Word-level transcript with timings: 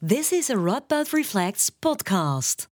This 0.00 0.32
is 0.32 0.48
a 0.48 0.54
Radboud 0.54 1.12
Reflects 1.12 1.70
podcast. 1.70 2.68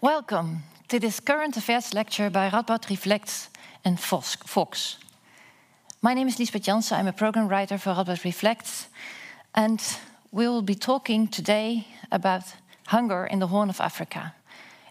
Welcome 0.00 0.62
to 0.88 0.98
this 0.98 1.20
current 1.20 1.58
affairs 1.58 1.92
lecture 1.92 2.30
by 2.30 2.48
Radboud 2.48 2.88
Reflects 2.88 3.50
and 3.84 4.00
Vox. 4.00 4.96
My 6.00 6.14
name 6.14 6.26
is 6.28 6.38
Lisbeth 6.38 6.62
Jansen. 6.62 6.96
I'm 6.96 7.06
a 7.06 7.12
program 7.12 7.48
writer 7.48 7.76
for 7.76 7.90
Radboud 7.90 8.24
Reflects, 8.24 8.88
and 9.54 9.78
we 10.32 10.48
will 10.48 10.62
be 10.62 10.74
talking 10.74 11.28
today 11.28 11.86
about 12.10 12.44
hunger 12.86 13.26
in 13.26 13.40
the 13.40 13.48
Horn 13.48 13.68
of 13.68 13.82
Africa. 13.82 14.34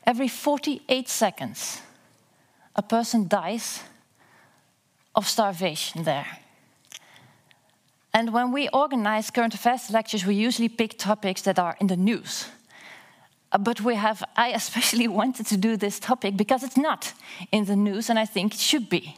Every 0.05 0.27
48 0.27 1.09
seconds, 1.09 1.81
a 2.75 2.83
person 2.83 3.27
dies 3.27 3.81
of 5.15 5.27
starvation 5.27 6.03
there. 6.03 6.42
And 8.13 8.31
when 8.31 8.51
we 8.51 8.69
organize 8.69 9.31
current 9.31 9.55
affairs 9.55 9.89
lectures, 9.89 10.25
we 10.25 10.35
usually 10.35 10.69
pick 10.69 10.97
topics 10.97 11.41
that 11.43 11.57
are 11.57 11.75
in 11.79 11.87
the 11.87 11.97
news. 11.97 12.47
Uh, 13.51 13.57
but 13.57 13.81
we 13.81 13.95
have, 13.95 14.23
I 14.35 14.49
especially 14.49 15.07
wanted 15.19 15.47
to 15.47 15.57
do 15.57 15.77
this 15.77 15.99
topic 15.99 16.37
because 16.37 16.63
it's 16.63 16.77
not 16.77 17.13
in 17.51 17.65
the 17.65 17.75
news, 17.75 18.09
and 18.09 18.19
I 18.19 18.25
think 18.25 18.53
it 18.53 18.59
should 18.59 18.87
be. 18.89 19.17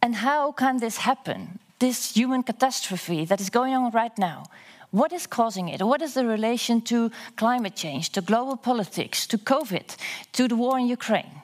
And 0.00 0.16
how 0.16 0.52
can 0.52 0.78
this 0.78 0.98
happen? 0.98 1.58
This 1.78 2.14
human 2.14 2.42
catastrophe 2.42 3.24
that 3.26 3.40
is 3.40 3.50
going 3.50 3.74
on 3.74 3.90
right 3.90 4.16
now. 4.18 4.44
What 4.90 5.12
is 5.12 5.26
causing 5.26 5.68
it? 5.68 5.82
What 5.82 6.02
is 6.02 6.14
the 6.14 6.24
relation 6.24 6.80
to 6.82 7.10
climate 7.36 7.74
change, 7.74 8.10
to 8.10 8.20
global 8.20 8.56
politics, 8.56 9.26
to 9.26 9.38
COVID, 9.38 9.96
to 10.32 10.48
the 10.48 10.56
war 10.56 10.78
in 10.78 10.86
Ukraine? 10.86 11.42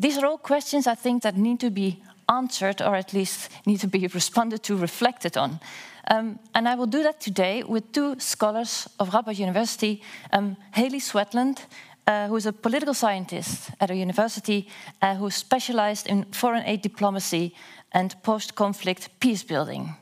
These 0.00 0.18
are 0.18 0.26
all 0.26 0.38
questions 0.38 0.86
I 0.86 0.94
think 0.96 1.22
that 1.22 1.36
need 1.36 1.60
to 1.60 1.70
be 1.70 2.02
answered 2.38 2.82
or 2.82 2.94
at 2.96 3.12
least 3.12 3.50
need 3.66 3.80
to 3.80 3.88
be 3.88 4.06
responded 4.14 4.62
to, 4.64 4.76
reflected 4.76 5.36
on. 5.36 5.60
Um, 6.08 6.38
and 6.54 6.68
I 6.68 6.74
will 6.74 6.86
do 6.88 7.02
that 7.02 7.20
today 7.20 7.62
with 7.62 7.92
two 7.92 8.18
scholars 8.18 8.88
of 8.98 9.10
Radboud 9.10 9.38
University, 9.38 10.02
um, 10.32 10.56
Hayley 10.72 11.00
Swetland, 11.00 11.58
uh, 12.06 12.26
who 12.26 12.36
is 12.36 12.46
a 12.46 12.52
political 12.52 12.94
scientist 12.94 13.70
at 13.80 13.90
a 13.90 13.94
university 13.94 14.68
uh, 15.00 15.14
who 15.14 15.30
specialized 15.30 16.08
in 16.08 16.24
foreign 16.32 16.64
aid 16.64 16.82
diplomacy 16.82 17.54
and 17.92 18.14
post-conflict 18.22 19.08
peace 19.20 19.44
building 19.44 19.94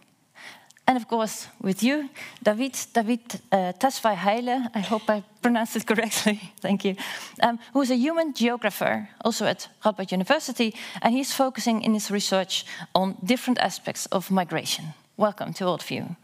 and 0.91 0.97
of 0.97 1.07
course 1.07 1.47
with 1.63 1.85
you, 1.85 2.11
David, 2.43 2.77
David 2.93 3.21
uh, 3.53 3.73
Haile, 4.03 4.67
I 4.75 4.81
hope 4.81 5.09
I 5.09 5.23
pronounced 5.41 5.77
it 5.77 5.87
correctly, 5.87 6.41
thank 6.61 6.85
you, 6.85 6.97
um, 7.45 7.61
who 7.73 7.83
is 7.83 7.93
a 7.93 7.95
human 7.95 8.35
geographer, 8.35 9.09
also 9.25 9.47
at 9.47 9.69
Radboud 9.85 10.11
University, 10.11 10.75
and 11.01 11.15
he's 11.15 11.33
focusing 11.33 11.83
in 11.83 11.95
his 11.95 12.11
research 12.11 12.65
on 12.93 13.17
different 13.25 13.61
aspects 13.61 14.07
of 14.07 14.33
migration. 14.33 14.85
Welcome 15.17 15.53
to 15.53 15.67
all 15.67 15.75
of 15.75 15.91
you. 15.93 16.17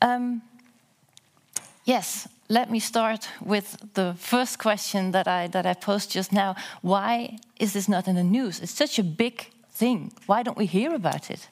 Um, 0.00 0.42
yes, 1.84 2.26
let 2.48 2.72
me 2.72 2.80
start 2.80 3.28
with 3.40 3.76
the 3.94 4.14
first 4.18 4.58
question 4.58 5.12
that 5.12 5.28
I, 5.28 5.46
that 5.46 5.64
I 5.64 5.74
posed 5.74 6.10
just 6.10 6.32
now. 6.32 6.56
Why 6.80 7.38
is 7.60 7.72
this 7.72 7.88
not 7.88 8.08
in 8.08 8.16
the 8.16 8.24
news? 8.24 8.58
It's 8.58 8.74
such 8.74 8.98
a 8.98 9.04
big 9.04 9.52
thing. 9.70 10.10
Why 10.26 10.42
don't 10.42 10.58
we 10.58 10.66
hear 10.66 10.92
about 10.92 11.30
it? 11.30 11.46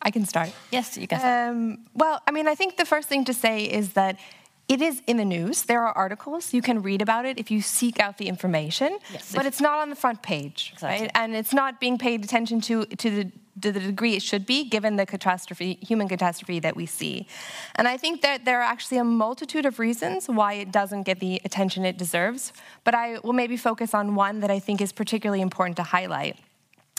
I 0.00 0.10
can 0.10 0.24
start. 0.24 0.52
Yes, 0.70 0.96
you 0.96 1.08
can. 1.08 1.20
Um, 1.50 1.78
well, 1.94 2.22
I 2.26 2.30
mean, 2.30 2.46
I 2.46 2.54
think 2.54 2.76
the 2.76 2.84
first 2.84 3.08
thing 3.08 3.24
to 3.24 3.34
say 3.34 3.64
is 3.64 3.94
that 3.94 4.18
it 4.68 4.82
is 4.82 5.02
in 5.06 5.16
the 5.16 5.24
news. 5.24 5.62
There 5.62 5.82
are 5.82 5.92
articles. 5.96 6.52
You 6.52 6.62
can 6.62 6.82
read 6.82 7.00
about 7.00 7.24
it 7.24 7.38
if 7.38 7.50
you 7.50 7.62
seek 7.62 7.98
out 7.98 8.18
the 8.18 8.28
information. 8.28 8.98
Yes, 9.12 9.34
but 9.34 9.46
it's 9.46 9.60
not 9.60 9.78
on 9.78 9.88
the 9.88 9.96
front 9.96 10.22
page, 10.22 10.70
exactly. 10.74 11.06
right? 11.06 11.10
And 11.14 11.34
it's 11.34 11.54
not 11.54 11.80
being 11.80 11.98
paid 11.98 12.22
attention 12.22 12.60
to 12.62 12.84
to 12.84 13.10
the 13.10 13.32
to 13.62 13.72
the 13.72 13.80
degree 13.80 14.14
it 14.14 14.22
should 14.22 14.46
be, 14.46 14.64
given 14.68 14.96
the 14.96 15.06
catastrophe, 15.06 15.78
human 15.80 16.08
catastrophe 16.08 16.60
that 16.60 16.76
we 16.76 16.86
see. 16.86 17.26
And 17.74 17.88
I 17.88 17.96
think 17.96 18.22
that 18.22 18.44
there 18.44 18.60
are 18.60 18.62
actually 18.62 18.98
a 18.98 19.04
multitude 19.04 19.66
of 19.66 19.78
reasons 19.78 20.28
why 20.28 20.54
it 20.54 20.70
doesn't 20.70 21.02
get 21.02 21.18
the 21.18 21.40
attention 21.44 21.84
it 21.84 21.98
deserves. 21.98 22.52
But 22.84 22.94
I 22.94 23.18
will 23.24 23.32
maybe 23.32 23.56
focus 23.56 23.94
on 23.94 24.14
one 24.14 24.40
that 24.40 24.50
I 24.50 24.60
think 24.60 24.80
is 24.80 24.92
particularly 24.92 25.40
important 25.40 25.76
to 25.78 25.82
highlight. 25.82 26.36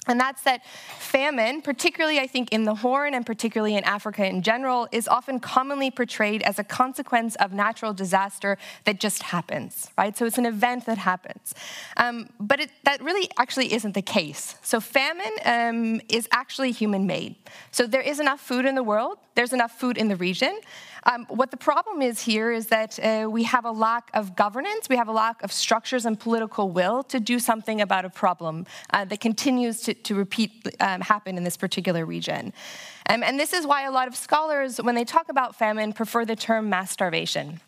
And 0.09 0.19
that's 0.19 0.41
that 0.43 0.65
famine, 0.97 1.61
particularly 1.61 2.19
I 2.19 2.27
think 2.27 2.51
in 2.51 2.63
the 2.63 2.75
Horn 2.75 3.13
and 3.13 3.25
particularly 3.25 3.75
in 3.75 3.83
Africa 3.83 4.25
in 4.25 4.41
general, 4.41 4.87
is 4.91 5.07
often 5.07 5.39
commonly 5.39 5.91
portrayed 5.91 6.41
as 6.43 6.59
a 6.59 6.63
consequence 6.63 7.35
of 7.35 7.53
natural 7.53 7.93
disaster 7.93 8.57
that 8.85 8.99
just 8.99 9.23
happens, 9.23 9.89
right? 9.97 10.17
So 10.17 10.25
it's 10.25 10.37
an 10.37 10.45
event 10.45 10.85
that 10.85 10.97
happens. 10.97 11.53
Um, 11.97 12.29
but 12.39 12.59
it, 12.59 12.71
that 12.83 13.01
really 13.01 13.29
actually 13.37 13.73
isn't 13.73 13.93
the 13.93 14.01
case. 14.01 14.55
So 14.63 14.79
famine 14.79 15.33
um, 15.45 16.01
is 16.09 16.27
actually 16.31 16.71
human 16.71 17.05
made. 17.05 17.35
So 17.71 17.87
there 17.87 18.01
is 18.01 18.19
enough 18.19 18.41
food 18.41 18.65
in 18.65 18.75
the 18.75 18.83
world, 18.83 19.17
there's 19.35 19.53
enough 19.53 19.79
food 19.79 19.97
in 19.97 20.07
the 20.09 20.15
region. 20.15 20.59
Um, 21.03 21.25
what 21.29 21.51
the 21.51 21.57
problem 21.57 22.01
is 22.01 22.21
here 22.21 22.51
is 22.51 22.67
that 22.67 22.99
uh, 22.99 23.29
we 23.29 23.43
have 23.43 23.65
a 23.65 23.71
lack 23.71 24.09
of 24.13 24.35
governance, 24.35 24.89
we 24.89 24.97
have 24.97 25.07
a 25.07 25.13
lack 25.13 25.41
of 25.43 25.51
structures 25.51 26.05
and 26.05 26.19
political 26.19 26.69
will 26.69 27.03
to 27.03 27.19
do 27.19 27.39
something 27.39 27.81
about 27.81 28.05
a 28.05 28.09
problem 28.09 28.65
uh, 28.91 29.05
that 29.05 29.19
continues 29.19 29.81
to, 29.81 29.93
to 29.93 30.15
repeat 30.15 30.51
um, 30.79 31.01
happen 31.01 31.37
in 31.37 31.43
this 31.43 31.57
particular 31.57 32.05
region. 32.05 32.53
Um, 33.09 33.23
and 33.23 33.39
this 33.39 33.53
is 33.53 33.65
why 33.65 33.83
a 33.83 33.91
lot 33.91 34.07
of 34.07 34.15
scholars, 34.15 34.77
when 34.81 34.95
they 34.95 35.05
talk 35.05 35.29
about 35.29 35.55
famine, 35.55 35.93
prefer 35.93 36.25
the 36.25 36.35
term 36.35 36.69
mass 36.69 36.91
starvation 36.91 37.59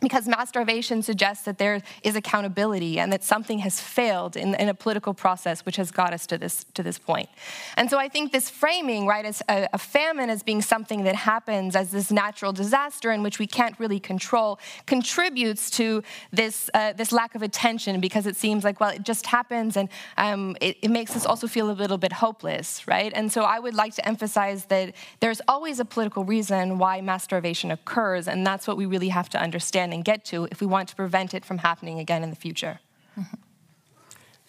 because 0.00 0.26
mass 0.26 0.48
starvation 0.48 1.02
suggests 1.02 1.44
that 1.44 1.58
there 1.58 1.80
is 2.02 2.16
accountability 2.16 2.98
and 2.98 3.12
that 3.12 3.22
something 3.22 3.60
has 3.60 3.80
failed 3.80 4.36
in, 4.36 4.54
in, 4.56 4.68
a 4.68 4.74
political 4.74 5.14
process 5.14 5.64
which 5.64 5.76
has 5.76 5.92
got 5.92 6.12
us 6.12 6.26
to 6.26 6.36
this, 6.36 6.64
to 6.74 6.82
this 6.82 6.98
point. 6.98 7.28
And 7.76 7.88
so 7.88 7.96
I 7.96 8.08
think 8.08 8.32
this 8.32 8.50
framing, 8.50 9.06
right, 9.06 9.24
as 9.24 9.40
a, 9.48 9.68
a, 9.72 9.78
famine 9.78 10.30
as 10.30 10.42
being 10.42 10.62
something 10.62 11.04
that 11.04 11.14
happens 11.14 11.76
as 11.76 11.92
this 11.92 12.10
natural 12.10 12.52
disaster 12.52 13.12
in 13.12 13.22
which 13.22 13.38
we 13.38 13.46
can't 13.46 13.78
really 13.78 14.00
control, 14.00 14.58
contributes 14.86 15.70
to 15.70 16.02
this, 16.32 16.68
uh, 16.74 16.92
this 16.94 17.12
lack 17.12 17.36
of 17.36 17.42
attention 17.42 18.00
because 18.00 18.26
it 18.26 18.34
seems 18.34 18.64
like, 18.64 18.80
well, 18.80 18.90
it 18.90 19.04
just 19.04 19.26
happens 19.26 19.76
and 19.76 19.88
um, 20.18 20.56
it, 20.60 20.76
it 20.82 20.90
makes 20.90 21.14
us 21.14 21.24
also 21.24 21.46
feel 21.46 21.70
a 21.70 21.72
little 21.72 21.98
bit 21.98 22.12
hopeless, 22.12 22.88
right? 22.88 23.12
And 23.14 23.30
so 23.30 23.44
I 23.44 23.60
would 23.60 23.74
like 23.74 23.94
to 23.94 24.08
emphasize 24.08 24.64
that 24.66 24.92
there's 25.20 25.40
always 25.46 25.78
a 25.78 25.84
political 25.84 26.24
reason 26.24 26.78
why 26.78 27.00
mass 27.00 27.22
starvation 27.22 27.70
occurs, 27.70 28.26
and 28.26 28.44
that's 28.44 28.66
what 28.66 28.76
we 28.76 28.86
really 28.86 29.08
have 29.08 29.28
to 29.30 29.40
understand 29.40 29.83
understand 29.84 29.92
and 29.92 30.04
get 30.04 30.24
to 30.24 30.48
if 30.50 30.60
we 30.60 30.66
want 30.66 30.88
to 30.88 30.94
prevent 30.94 31.34
it 31.34 31.44
from 31.44 31.58
happening 31.58 32.00
again 32.00 32.22
in 32.22 32.30
the 32.30 32.36
future. 32.36 32.78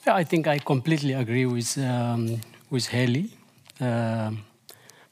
Yeah, 0.08 0.22
I 0.22 0.26
think 0.26 0.48
I 0.48 0.60
completely 0.60 1.14
agree 1.14 1.48
with, 1.48 1.78
um, 1.78 2.40
with 2.70 2.88
Hayley. 2.88 3.30
Um, 3.80 4.44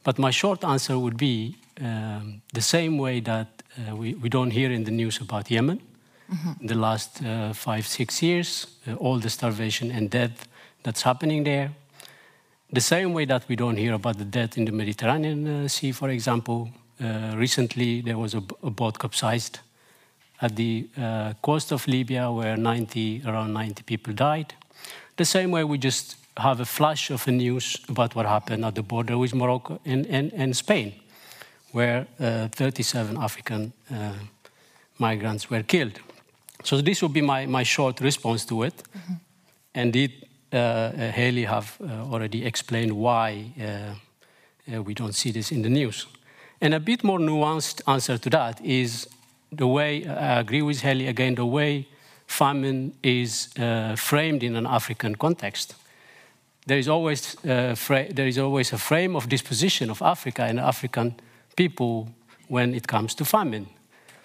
but 0.04 0.18
my 0.18 0.32
short 0.32 0.64
answer 0.64 0.98
would 0.98 1.18
be 1.18 1.56
um, 1.82 2.42
the 2.54 2.62
same 2.62 2.98
way 3.00 3.22
that 3.22 3.48
uh, 3.78 3.96
we, 3.96 4.14
we 4.14 4.30
don't 4.30 4.52
hear 4.52 4.72
in 4.72 4.84
the 4.84 4.92
news 4.92 5.22
about 5.22 5.50
Yemen. 5.50 5.80
Mm 6.28 6.38
-hmm. 6.38 6.62
In 6.62 6.68
the 6.68 6.76
last 6.76 7.22
uh, 7.22 7.54
five, 7.54 7.82
six 7.82 8.20
years, 8.20 8.68
uh, 8.88 9.06
all 9.06 9.20
the 9.20 9.30
starvation 9.30 9.92
and 9.92 10.12
death 10.12 10.48
that's 10.84 11.04
happening 11.04 11.46
there. 11.46 11.70
The 12.72 12.82
same 12.82 13.10
way 13.14 13.26
that 13.26 13.44
we 13.48 13.56
don't 13.56 13.78
hear 13.78 13.94
about 13.94 14.18
the 14.18 14.30
death 14.30 14.58
in 14.58 14.66
the 14.66 14.72
Mediterranean 14.72 15.48
uh, 15.48 15.68
Sea, 15.68 15.94
for 15.94 16.10
example. 16.10 16.70
Uh, 17.00 17.40
recently, 17.40 18.02
there 18.02 18.18
was 18.18 18.34
a, 18.34 18.42
a 18.62 18.70
boat 18.70 18.98
capsized 18.98 19.60
at 20.44 20.56
the 20.56 20.88
uh, 20.98 21.34
coast 21.42 21.72
of 21.72 21.88
Libya, 21.88 22.30
where 22.30 22.58
90, 22.58 23.24
around 23.26 23.54
90 23.54 23.84
people 23.84 24.14
died. 24.14 24.54
The 25.16 25.26
same 25.26 25.52
way 25.52 25.64
we 25.64 25.78
just 25.78 26.18
have 26.38 26.60
a 26.60 26.66
flash 26.66 27.12
of 27.12 27.26
news 27.28 27.78
about 27.88 28.14
what 28.16 28.26
happened 28.26 28.66
at 28.66 28.76
the 28.76 28.84
border 28.84 29.18
with 29.18 29.34
Morocco 29.34 29.80
and, 29.86 30.06
and, 30.08 30.34
and 30.34 30.56
Spain, 30.56 30.94
where 31.72 32.08
uh, 32.20 32.50
37 32.50 33.18
African 33.18 33.72
uh, 33.90 34.14
migrants 34.98 35.50
were 35.50 35.64
killed. 35.64 36.00
So 36.64 36.82
this 36.82 37.02
would 37.02 37.14
be 37.14 37.22
my, 37.22 37.46
my 37.46 37.64
short 37.64 38.02
response 38.02 38.46
to 38.46 38.64
it. 38.64 38.74
Mm 38.94 39.02
-hmm. 39.08 39.20
Indeed, 39.82 40.12
uh, 40.54 40.60
uh, 40.60 41.12
Hayley 41.12 41.46
have 41.46 41.68
uh, 41.80 42.12
already 42.12 42.46
explained 42.46 42.92
why 42.92 43.54
we 44.68 44.94
don't 44.94 45.16
see 45.16 45.32
this 45.32 45.52
in 45.52 45.62
the 45.62 45.70
news. 45.70 46.08
And 46.62 46.74
a 46.74 46.80
bit 46.80 47.04
more 47.04 47.20
nuanced 47.20 47.82
answer 47.86 48.20
to 48.20 48.30
that 48.30 48.60
is 48.62 49.08
the 49.56 49.68
way, 49.68 50.06
I 50.06 50.40
agree 50.40 50.62
with 50.62 50.82
Hayley 50.82 51.08
again, 51.08 51.36
the 51.36 51.46
way 51.46 51.88
famine 52.28 52.94
is 53.04 53.50
uh, 53.60 53.96
framed 53.96 54.44
in 54.44 54.56
an 54.56 54.66
African 54.66 55.16
context. 55.16 55.76
There 56.66 56.78
is, 56.78 56.88
always, 56.88 57.36
uh, 57.46 57.76
there 57.88 58.28
is 58.28 58.38
always 58.38 58.74
a 58.74 58.78
frame 58.78 59.16
of 59.16 59.28
disposition 59.28 59.90
of 59.90 60.02
Africa 60.02 60.44
and 60.44 60.60
African 60.60 61.16
people 61.56 62.10
when 62.48 62.74
it 62.74 62.88
comes 62.88 63.16
to 63.16 63.26
famine. 63.26 63.68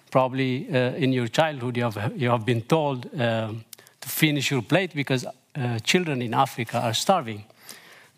Probably 0.09 0.67
uh, 0.69 0.93
in 0.95 1.13
your 1.13 1.27
childhood, 1.27 1.77
you 1.77 1.83
have, 1.83 2.13
you 2.15 2.29
have 2.29 2.45
been 2.45 2.61
told 2.61 3.05
um, 3.19 3.65
to 4.01 4.09
finish 4.09 4.51
your 4.51 4.61
plate 4.61 4.95
because 4.95 5.25
uh, 5.25 5.79
children 5.79 6.21
in 6.21 6.33
Africa 6.33 6.79
are 6.79 6.93
starving. 6.93 7.43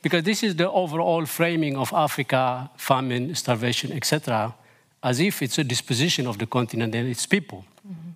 Because 0.01 0.23
this 0.23 0.43
is 0.43 0.55
the 0.55 0.69
overall 0.69 1.25
framing 1.25 1.77
of 1.77 1.91
Africa, 1.93 2.69
famine, 2.77 3.35
starvation, 3.35 3.91
etc 3.91 4.55
as 5.01 5.19
if 5.19 5.41
it's 5.41 5.57
a 5.57 5.63
disposition 5.63 6.27
of 6.27 6.37
the 6.37 6.45
continent 6.45 6.95
and 6.95 7.07
its 7.07 7.25
people. 7.25 7.63
Mm 7.83 7.95
-hmm. 7.95 8.13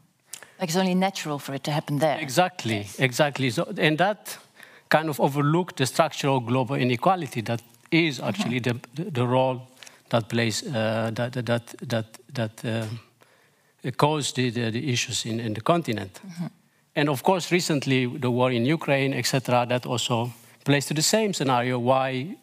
Like 0.60 0.72
it's 0.72 0.76
only 0.76 0.96
natural 0.96 1.40
for 1.40 1.56
it 1.56 1.64
to 1.64 1.72
happen 1.72 2.00
there. 2.00 2.22
Exactly, 2.22 2.76
yes. 2.76 3.00
exactly. 3.00 3.52
So, 3.52 3.64
and 3.78 3.98
that 3.98 4.40
kind 4.88 5.10
of 5.10 5.20
overlooked 5.20 5.76
the 5.76 5.86
structural 5.86 6.40
global 6.40 6.78
inequality 6.78 7.42
that 7.44 7.62
is 7.90 8.20
actually 8.20 8.60
mm 8.60 8.66
-hmm. 8.66 8.80
the, 8.94 9.04
the, 9.04 9.12
the, 9.12 9.26
role 9.26 9.60
that 10.08 10.28
plays 10.28 10.64
uh, 10.64 10.72
that 11.14 11.46
that 11.46 11.76
that 11.88 12.06
that 12.34 12.64
uh, 12.64 13.92
caused 13.96 14.36
the, 14.36 14.52
the, 14.52 14.72
the, 14.72 14.92
issues 14.92 15.26
in, 15.26 15.40
in 15.40 15.54
the 15.54 15.62
continent. 15.62 16.22
Mm 16.24 16.31
-hmm. 16.31 16.50
And 16.94 17.10
of 17.10 17.22
course, 17.22 17.56
recently 17.56 18.20
the 18.20 18.30
war 18.30 18.52
in 18.52 18.74
Ukraine, 18.74 19.18
etc., 19.18 19.66
that 19.68 19.86
also 19.86 20.31
plays 20.64 20.86
to 20.86 20.94
the 20.94 21.02
same 21.02 21.34
scenario. 21.34 21.80
Why 21.80 22.38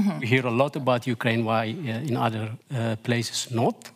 mm 0.00 0.08
-hmm. 0.08 0.20
we 0.20 0.26
hear 0.26 0.46
a 0.46 0.50
lot 0.50 0.76
about 0.76 1.06
Ukraine, 1.06 1.42
why 1.42 1.74
uh, 1.74 2.08
in 2.08 2.16
other 2.16 2.50
uh, 2.50 2.92
places 3.02 3.48
not? 3.50 3.92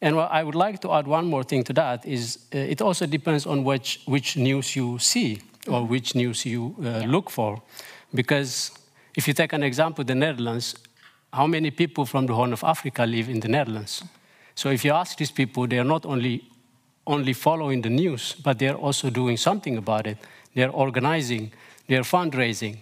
And 0.00 0.14
what 0.14 0.30
I 0.32 0.42
would 0.42 0.66
like 0.66 0.78
to 0.78 0.92
add 0.92 1.06
one 1.06 1.26
more 1.26 1.44
thing 1.44 1.64
to 1.64 1.72
that 1.72 2.04
is 2.04 2.38
uh, 2.54 2.70
it 2.70 2.80
also 2.80 3.06
depends 3.06 3.46
on 3.46 3.64
which 3.64 4.00
which 4.04 4.36
news 4.36 4.74
you 4.74 4.98
see 4.98 5.38
or 5.66 5.88
which 5.88 6.14
news 6.14 6.44
you 6.44 6.74
uh, 6.78 6.84
yeah. 6.84 7.10
look 7.10 7.30
for, 7.30 7.62
because 8.10 8.72
if 9.14 9.26
you 9.26 9.34
take 9.34 9.56
an 9.56 9.62
example, 9.62 10.04
the 10.04 10.14
Netherlands, 10.14 10.74
how 11.32 11.46
many 11.46 11.70
people 11.70 12.06
from 12.06 12.26
the 12.26 12.34
Horn 12.34 12.52
of 12.52 12.62
Africa 12.62 13.04
live 13.04 13.32
in 13.32 13.40
the 13.40 13.48
Netherlands? 13.48 14.04
So 14.54 14.70
if 14.70 14.84
you 14.84 14.94
ask 14.94 15.16
these 15.16 15.32
people, 15.32 15.66
they 15.66 15.78
are 15.78 15.88
not 15.88 16.06
only 16.06 16.42
only 17.06 17.32
following 17.32 17.82
the 17.82 17.90
news, 17.90 18.34
but 18.42 18.58
they're 18.58 18.76
also 18.76 19.10
doing 19.10 19.38
something 19.38 19.76
about 19.76 20.06
it. 20.06 20.18
They're 20.54 20.70
organizing, 20.70 21.52
they're 21.86 22.04
fundraising, 22.04 22.78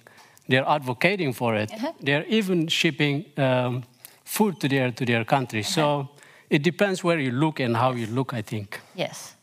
they're 0.48 0.68
advocating 0.68 1.32
for 1.32 1.54
it. 1.54 1.72
Uh-huh. 1.72 1.92
They're 2.00 2.24
even 2.26 2.68
shipping 2.68 3.24
um, 3.36 3.84
food 4.24 4.60
to 4.60 4.68
their 4.68 4.90
to 4.92 5.04
their 5.04 5.24
country. 5.24 5.60
Uh-huh. 5.60 5.70
So 5.70 6.08
it 6.50 6.62
depends 6.62 7.02
where 7.04 7.18
you 7.18 7.32
look 7.32 7.60
and 7.60 7.76
how 7.76 7.92
you 7.92 8.06
look. 8.06 8.32
I 8.32 8.42
think. 8.42 8.80
Yes. 8.94 9.34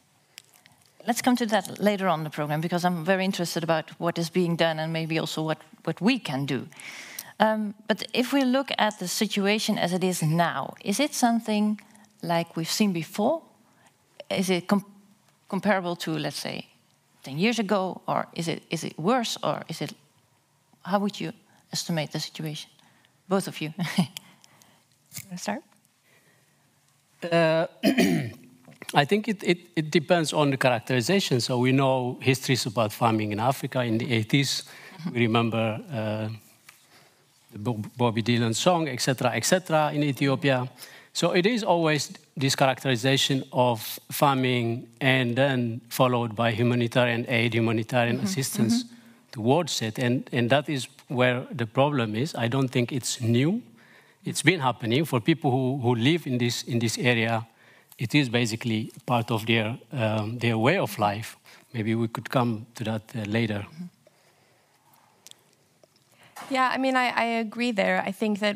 Let's 1.08 1.22
come 1.22 1.36
to 1.38 1.46
that 1.48 1.80
later 1.80 2.08
on 2.08 2.24
the 2.24 2.30
program 2.30 2.62
because 2.62 2.86
I'm 2.86 3.04
very 3.04 3.26
interested 3.26 3.64
about 3.64 3.90
what 4.00 4.18
is 4.20 4.30
being 4.30 4.56
done 4.56 4.78
and 4.78 4.94
maybe 4.94 5.18
also 5.18 5.42
what, 5.42 5.58
what 5.84 6.00
we 6.00 6.20
can 6.20 6.46
do. 6.46 6.68
Um, 7.40 7.74
but 7.88 8.04
if 8.14 8.32
we 8.32 8.44
look 8.44 8.72
at 8.78 9.00
the 9.00 9.08
situation 9.08 9.80
as 9.80 9.94
it 9.94 10.04
is 10.04 10.22
now, 10.22 10.76
is 10.86 11.00
it 11.00 11.16
something 11.16 11.82
like 12.22 12.56
we've 12.56 12.70
seen 12.70 12.94
before? 12.94 13.42
Is 14.30 14.50
it 14.50 14.68
com 14.68 14.86
comparable 15.50 15.96
to, 15.96 16.12
let's 16.12 16.40
say, 16.40 16.68
10 17.24 17.38
years 17.38 17.60
ago, 17.60 18.02
or 18.08 18.28
is 18.34 18.48
it, 18.48 18.64
is 18.70 18.84
it 18.84 18.98
worse, 18.98 19.38
or 19.44 19.64
is 19.68 19.82
it, 19.82 19.94
how 20.84 21.00
would 21.00 21.20
you 21.20 21.34
estimate 21.72 22.12
the 22.12 22.20
situation? 22.20 22.70
Both 23.28 23.48
of 23.48 23.62
you. 23.62 23.74
start? 25.38 25.64
Uh, 27.24 27.68
I 28.94 29.06
think 29.06 29.28
it, 29.28 29.44
it, 29.44 29.60
it, 29.76 29.92
depends 29.92 30.34
on 30.34 30.50
the 30.50 30.58
characterization. 30.58 31.40
So 31.40 31.60
we 31.60 31.72
know 31.72 32.18
histories 32.22 32.66
about 32.66 32.92
farming 32.92 33.32
in 33.32 33.40
Africa 33.40 33.84
in 33.84 33.98
the 33.98 34.06
80s. 34.06 34.64
Mm-hmm. 34.64 35.14
We 35.14 35.20
remember 35.22 35.80
uh, 35.94 36.30
the 37.54 37.60
Bobby 37.98 38.24
Dylan 38.24 38.56
song, 38.56 38.90
etc., 38.90 39.32
etc., 39.32 39.92
in 39.94 40.04
Ethiopia. 40.04 40.68
So 41.14 41.32
it 41.32 41.46
is 41.46 41.64
always 41.64 42.12
this 42.36 42.56
characterization 42.56 43.44
of 43.52 44.00
farming 44.12 44.88
and 45.00 45.36
then 45.36 45.82
followed 45.90 46.36
by 46.36 46.52
humanitarian 46.52 47.26
aid, 47.28 47.54
humanitarian 47.54 48.16
mm 48.16 48.22
-hmm. 48.22 48.30
assistance 48.30 48.76
mm 48.76 48.90
-hmm. 48.90 49.01
Towards 49.32 49.82
it. 49.82 50.00
And, 50.00 50.30
and 50.32 50.50
that 50.50 50.70
is 50.70 50.88
where 51.08 51.46
the 51.52 51.66
problem 51.66 52.16
is. 52.16 52.36
I 52.36 52.48
don't 52.48 52.70
think 52.70 52.92
it's 52.92 53.22
new. 53.22 53.62
It's 54.24 54.42
been 54.42 54.60
happening 54.60 55.06
for 55.06 55.20
people 55.20 55.52
who, 55.52 55.80
who 55.82 55.96
live 55.96 56.28
in 56.28 56.38
this, 56.38 56.64
in 56.64 56.80
this 56.80 56.98
area. 56.98 57.48
It 57.98 58.16
is 58.16 58.30
basically 58.30 58.92
part 59.06 59.32
of 59.32 59.46
their, 59.46 59.78
um, 59.92 60.38
their 60.38 60.58
way 60.58 60.78
of 60.78 60.98
life. 61.00 61.38
Maybe 61.74 61.96
we 61.96 62.08
could 62.08 62.30
come 62.30 62.66
to 62.76 62.84
that 62.84 63.02
uh, 63.16 63.26
later. 63.26 63.60
Mm 63.60 63.78
-hmm. 63.78 63.90
Yeah, 66.50 66.76
I 66.76 66.78
mean, 66.78 66.96
I, 66.96 67.14
I 67.16 67.26
agree 67.40 67.74
there. 67.74 68.04
I 68.08 68.12
think 68.12 68.40
that 68.40 68.56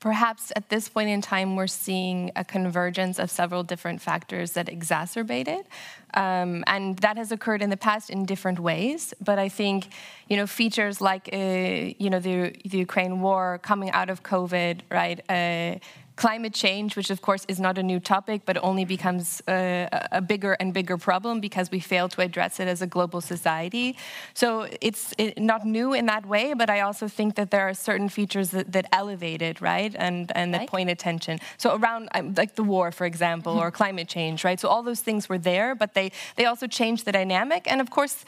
perhaps 0.00 0.52
at 0.56 0.68
this 0.68 0.88
point 0.88 1.08
in 1.08 1.20
time, 1.20 1.56
we're 1.56 1.66
seeing 1.66 2.30
a 2.36 2.44
convergence 2.44 3.18
of 3.18 3.30
several 3.30 3.62
different 3.62 4.00
factors 4.00 4.52
that 4.52 4.66
exacerbate 4.66 5.48
it. 5.48 5.66
Um, 6.14 6.64
and 6.66 6.98
that 6.98 7.16
has 7.16 7.32
occurred 7.32 7.62
in 7.62 7.70
the 7.70 7.76
past 7.76 8.10
in 8.10 8.24
different 8.24 8.58
ways. 8.58 9.14
But 9.20 9.38
I 9.38 9.48
think, 9.48 9.88
you 10.28 10.36
know, 10.36 10.46
features 10.46 11.00
like, 11.00 11.28
uh, 11.32 11.36
you 11.36 12.10
know, 12.10 12.20
the, 12.20 12.54
the 12.64 12.78
Ukraine 12.78 13.20
war 13.20 13.58
coming 13.62 13.90
out 13.90 14.10
of 14.10 14.22
COVID, 14.22 14.80
right? 14.90 15.20
Uh, 15.28 15.78
climate 16.16 16.54
change, 16.54 16.96
which 16.96 17.10
of 17.10 17.20
course 17.20 17.44
is 17.46 17.60
not 17.60 17.76
a 17.78 17.82
new 17.82 18.00
topic, 18.00 18.42
but 18.46 18.56
only 18.62 18.84
becomes 18.84 19.42
a, 19.48 19.88
a, 20.12 20.20
bigger 20.20 20.54
and 20.54 20.72
bigger 20.72 20.96
problem 20.96 21.40
because 21.40 21.70
we 21.70 21.78
fail 21.78 22.08
to 22.08 22.22
address 22.22 22.58
it 22.58 22.66
as 22.66 22.80
a 22.80 22.86
global 22.86 23.20
society. 23.20 23.96
So 24.32 24.66
it's 24.80 25.14
not 25.36 25.66
new 25.66 25.92
in 25.92 26.06
that 26.06 26.24
way, 26.26 26.54
but 26.54 26.70
I 26.70 26.80
also 26.80 27.06
think 27.06 27.34
that 27.34 27.50
there 27.50 27.68
are 27.68 27.74
certain 27.74 28.08
features 28.08 28.50
that, 28.50 28.72
that 28.72 28.86
elevate 28.92 29.42
it, 29.42 29.60
right, 29.60 29.94
and 29.96 30.32
and 30.34 30.54
that 30.54 30.68
point 30.68 30.88
attention. 30.90 31.38
So 31.58 31.76
around 31.76 32.08
um, 32.14 32.34
like 32.34 32.54
the 32.54 32.64
war, 32.64 32.90
for 32.92 33.06
example, 33.06 33.52
or 33.58 33.70
climate 33.70 34.08
change, 34.08 34.42
right. 34.42 34.58
So 34.58 34.68
all 34.68 34.82
those 34.82 35.00
things 35.00 35.28
were 35.28 35.38
there, 35.38 35.74
but 35.74 35.92
they 35.94 36.12
they 36.36 36.46
also 36.46 36.66
changed 36.66 37.04
the 37.04 37.12
dynamic, 37.12 37.70
and 37.70 37.80
of 37.80 37.90
course 37.90 38.24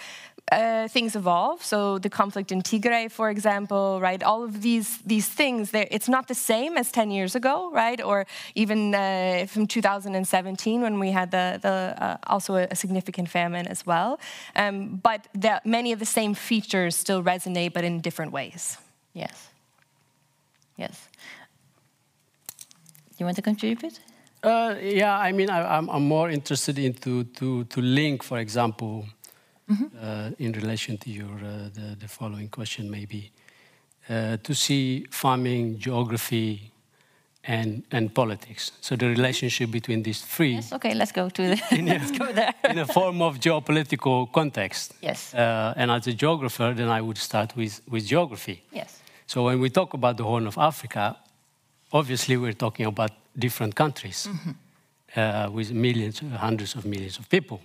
uh, 0.52 0.88
things 0.88 1.16
evolve. 1.16 1.64
So 1.64 1.98
the 1.98 2.10
conflict 2.10 2.52
in 2.52 2.62
Tigray, 2.62 3.10
for 3.10 3.30
example, 3.30 4.00
right? 4.00 4.22
All 4.22 4.42
of 4.44 4.62
these 4.62 4.98
these 5.06 5.28
things, 5.28 5.70
it's 5.72 6.08
not 6.08 6.26
the 6.28 6.34
same 6.34 6.76
as 6.76 6.90
10 6.92 7.10
years 7.10 7.34
ago, 7.34 7.70
right? 7.72 8.00
Or 8.02 8.26
even 8.54 8.94
uh, 8.94 9.46
from 9.48 9.66
2017 9.66 10.82
when 10.82 10.98
we 10.98 11.10
had 11.10 11.30
the, 11.30 11.58
the 11.60 11.94
uh, 12.02 12.16
also 12.26 12.56
a, 12.56 12.66
a, 12.70 12.74
significant 12.74 13.28
famine 13.28 13.66
as 13.66 13.84
well. 13.86 14.18
Um, 14.56 15.00
but 15.02 15.28
the, 15.34 15.60
many 15.64 15.92
of 15.92 15.98
the 15.98 16.06
same 16.06 16.34
features 16.34 16.96
still 16.96 17.22
resonate, 17.22 17.72
but 17.72 17.84
in 17.84 18.00
different 18.00 18.32
ways. 18.32 18.78
Yes. 19.12 19.48
Yes. 20.76 21.08
You 23.18 23.26
want 23.26 23.36
to 23.36 23.42
contribute? 23.42 24.00
Uh, 24.42 24.76
yeah, 24.80 25.18
I 25.18 25.32
mean, 25.32 25.50
I, 25.50 25.78
am 25.78 26.06
more 26.06 26.30
interested 26.30 26.78
in 26.78 26.94
to, 26.94 27.24
to, 27.24 27.64
to 27.64 27.80
link, 27.80 28.22
for 28.22 28.38
example, 28.38 29.04
mm 29.69 29.76
-hmm. 29.76 29.91
uh, 30.03 30.32
in 30.37 30.53
relation 30.53 30.99
to 30.99 31.11
your 31.11 31.43
uh, 31.43 31.73
the, 31.73 31.97
the, 31.99 32.09
following 32.09 32.50
question, 32.50 32.91
maybe 32.91 33.31
uh, 34.11 34.32
to 34.43 34.55
see 34.55 35.06
farming, 35.11 35.82
geography, 35.82 36.70
and 37.43 37.82
and 37.91 38.11
politics. 38.12 38.73
So 38.81 38.97
the 38.97 39.06
relationship 39.06 39.70
between 39.70 40.03
these 40.03 40.26
three. 40.26 40.53
Yes. 40.53 40.73
Okay. 40.73 40.94
Let's 40.94 41.12
go 41.12 41.29
to 41.29 41.43
the. 41.43 41.56
in, 41.79 41.88
a, 41.88 41.93
let's 41.93 42.19
go 42.19 42.32
there. 42.32 42.55
in 42.70 42.79
a 42.79 42.87
form 42.87 43.23
of 43.23 43.38
geopolitical 43.38 44.26
context. 44.31 44.94
Yes. 45.00 45.35
Uh, 45.35 45.73
and 45.76 45.91
as 45.91 46.06
a 46.06 46.12
geographer, 46.12 46.75
then 46.75 46.88
I 46.99 47.00
would 47.00 47.19
start 47.19 47.55
with 47.55 47.81
with 47.87 48.09
geography. 48.09 48.62
Yes. 48.73 49.03
So 49.26 49.44
when 49.44 49.61
we 49.61 49.70
talk 49.70 49.94
about 49.94 50.17
the 50.17 50.25
Horn 50.25 50.47
of 50.47 50.56
Africa, 50.56 51.17
obviously 51.91 52.37
we're 52.37 52.56
talking 52.56 52.87
about 52.87 53.11
different 53.32 53.75
countries 53.75 54.26
mm 54.26 54.38
-hmm. 54.38 55.53
with 55.55 55.72
millions, 55.72 56.22
hundreds 56.41 56.75
of 56.77 56.84
millions 56.84 57.19
of 57.19 57.27
people. 57.29 57.58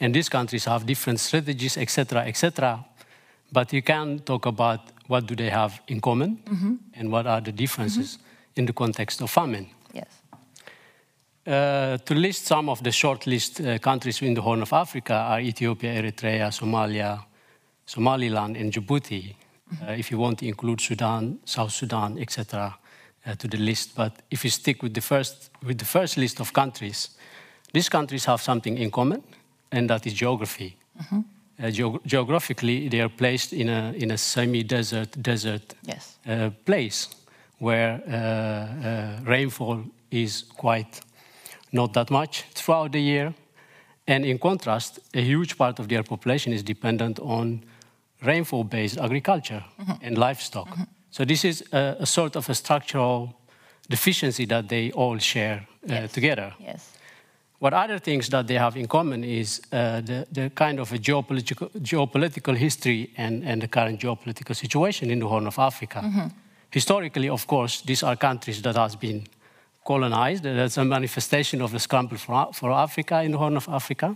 And 0.00 0.14
these 0.14 0.30
countries 0.30 0.64
have 0.64 0.86
different 0.86 1.20
strategies, 1.20 1.76
etc., 1.76 2.26
etc. 2.26 2.84
But 3.52 3.72
you 3.72 3.82
can 3.82 4.20
talk 4.20 4.46
about 4.46 4.80
what 5.06 5.26
do 5.26 5.34
they 5.34 5.50
have 5.50 5.80
in 5.86 6.00
common 6.00 6.38
mm 6.44 6.56
-hmm. 6.56 7.00
and 7.00 7.08
what 7.10 7.26
are 7.26 7.42
the 7.42 7.52
differences 7.52 8.16
mm 8.16 8.20
-hmm. 8.20 8.58
in 8.58 8.66
the 8.66 8.72
context 8.72 9.20
of 9.20 9.30
famine. 9.30 9.66
Yes. 9.92 10.06
Uh, 11.46 11.98
to 12.04 12.14
list 12.14 12.46
some 12.46 12.70
of 12.70 12.80
the 12.80 12.90
short 12.90 13.24
list 13.26 13.60
uh, 13.60 13.78
countries 13.78 14.20
in 14.20 14.34
the 14.34 14.40
Horn 14.40 14.62
of 14.62 14.72
Africa 14.72 15.14
are 15.14 15.42
Ethiopia, 15.42 15.92
Eritrea, 15.94 16.50
Somalia, 16.50 17.26
Somaliland, 17.84 18.56
and 18.56 18.72
Djibouti. 18.72 19.22
Mm 19.22 19.76
-hmm. 19.76 19.88
uh, 19.88 19.98
if 19.98 20.10
you 20.10 20.20
want 20.20 20.38
to 20.38 20.44
include 20.44 20.82
Sudan, 20.82 21.38
South 21.44 21.72
Sudan, 21.72 22.18
etc., 22.18 22.78
uh, 23.26 23.32
to 23.36 23.48
the 23.48 23.58
list. 23.58 23.94
But 23.94 24.12
if 24.28 24.42
you 24.42 24.50
stick 24.50 24.82
with 24.82 24.92
the 24.92 25.00
first 25.00 25.50
with 25.66 25.78
the 25.78 25.84
first 25.84 26.16
list 26.16 26.40
of 26.40 26.50
countries, 26.52 27.10
these 27.72 27.90
countries 27.90 28.24
have 28.24 28.42
something 28.42 28.78
in 28.78 28.90
common 28.90 29.22
and 29.70 29.88
that 29.88 30.06
is 30.06 30.12
geography. 30.12 30.76
Mm-hmm. 31.00 31.20
Uh, 31.62 31.70
ge- 31.70 32.06
geographically, 32.06 32.88
they 32.88 33.00
are 33.00 33.08
placed 33.08 33.52
in 33.52 33.68
a, 33.68 33.92
in 33.96 34.10
a 34.10 34.18
semi-desert 34.18 35.22
desert 35.22 35.74
yes. 35.82 36.18
uh, 36.26 36.50
place 36.64 37.08
where 37.58 38.00
uh, 38.08 38.86
uh, 38.86 39.20
rainfall 39.24 39.84
is 40.10 40.44
quite 40.56 41.00
not 41.72 41.92
that 41.92 42.10
much 42.10 42.44
throughout 42.54 42.92
the 42.92 43.00
year. 43.00 43.34
And 44.06 44.24
in 44.24 44.38
contrast, 44.38 44.98
a 45.14 45.20
huge 45.20 45.56
part 45.56 45.78
of 45.78 45.88
their 45.88 46.02
population 46.02 46.52
is 46.52 46.62
dependent 46.62 47.20
on 47.20 47.62
rainfall-based 48.22 48.98
agriculture 48.98 49.64
mm-hmm. 49.78 49.92
and 50.02 50.18
livestock. 50.18 50.68
Mm-hmm. 50.68 50.82
So 51.10 51.24
this 51.24 51.44
is 51.44 51.62
a, 51.72 51.96
a, 52.00 52.06
sort 52.06 52.36
of 52.36 52.48
a 52.48 52.54
structural 52.54 53.34
deficiency 53.88 54.46
that 54.46 54.68
they 54.68 54.90
all 54.92 55.18
share 55.18 55.66
uh, 55.88 55.92
yes. 55.92 56.12
together. 56.12 56.54
Yes. 56.58 56.90
What 57.60 57.74
other 57.74 57.98
things 57.98 58.28
that 58.30 58.46
they 58.46 58.54
have 58.54 58.78
in 58.78 58.88
common 58.88 59.22
is 59.22 59.60
uh, 59.70 60.00
the, 60.00 60.26
the 60.32 60.50
kind 60.54 60.80
of 60.80 60.92
a 60.92 60.98
geopolitical, 60.98 61.68
geopolitical 61.82 62.56
history 62.56 63.10
and, 63.18 63.44
and 63.44 63.60
the 63.60 63.68
current 63.68 64.00
geopolitical 64.00 64.56
situation 64.56 65.10
in 65.10 65.18
the 65.18 65.26
Horn 65.26 65.46
of 65.46 65.58
Africa. 65.58 66.00
Mm 66.00 66.12
-hmm. 66.12 66.30
Historically, 66.70 67.30
of 67.30 67.46
course, 67.46 67.82
these 67.84 68.06
are 68.06 68.16
countries 68.16 68.60
that 68.60 68.76
has 68.76 68.96
been 68.96 69.26
colonized. 69.82 70.42
That's 70.42 70.78
a 70.78 70.84
manifestation 70.84 71.62
of 71.62 71.70
the 71.70 71.78
scramble 71.78 72.18
for, 72.18 72.48
for 72.52 72.70
Africa 72.70 73.22
in 73.22 73.30
the 73.30 73.38
Horn 73.38 73.56
of 73.56 73.68
Africa. 73.68 74.14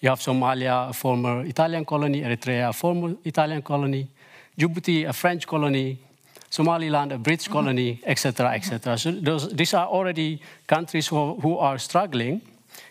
You 0.00 0.10
have 0.10 0.22
Somalia, 0.22 0.88
a 0.88 0.92
former 0.92 1.46
Italian 1.46 1.84
colony, 1.84 2.22
Eritrea, 2.22 2.68
a 2.68 2.72
former 2.72 3.16
Italian 3.22 3.62
colony, 3.62 4.08
Djibouti, 4.56 5.06
a 5.06 5.12
French 5.12 5.46
colony, 5.46 5.98
Somaliland 6.48 7.12
a 7.12 7.18
British 7.18 7.48
mm-hmm. 7.48 7.58
colony, 7.58 8.00
etc., 8.02 8.54
etc. 8.54 8.96
So 8.96 9.12
those, 9.12 9.54
these 9.54 9.76
are 9.76 9.86
already 9.86 10.40
countries 10.66 11.10
who, 11.10 11.34
who 11.40 11.58
are 11.58 11.78
struggling 11.78 12.40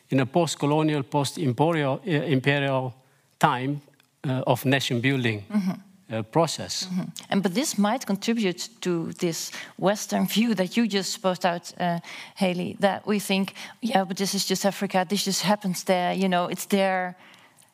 in 0.10 0.20
a 0.20 0.26
post-colonial, 0.26 1.04
post-imperial 1.04 2.02
imperial 2.06 2.94
time 3.38 3.82
uh, 4.28 4.42
of 4.46 4.66
nation 4.66 5.02
building. 5.02 5.44
Mm-hmm. 5.50 5.72
Uh, 6.12 6.22
process. 6.24 6.88
Mm 6.90 6.98
-hmm. 6.98 7.08
And 7.30 7.42
but 7.42 7.54
this 7.54 7.76
might 7.76 8.06
contribute 8.06 8.70
to 8.80 9.12
this 9.18 9.52
Western 9.76 10.28
view 10.28 10.56
that 10.56 10.74
you 10.74 10.88
just 10.88 11.12
spoke 11.12 11.48
out, 11.48 11.74
uh, 11.80 12.00
Haley. 12.36 12.76
That 12.80 13.02
we 13.06 13.20
think, 13.20 13.52
yeah, 13.80 14.08
but 14.08 14.18
this 14.18 14.34
is 14.34 14.48
just 14.50 14.66
Africa. 14.66 15.06
This 15.06 15.24
just 15.24 15.42
happens 15.42 15.84
there. 15.84 16.18
You 16.18 16.28
know, 16.28 16.50
it's 16.50 16.66
there. 16.68 17.16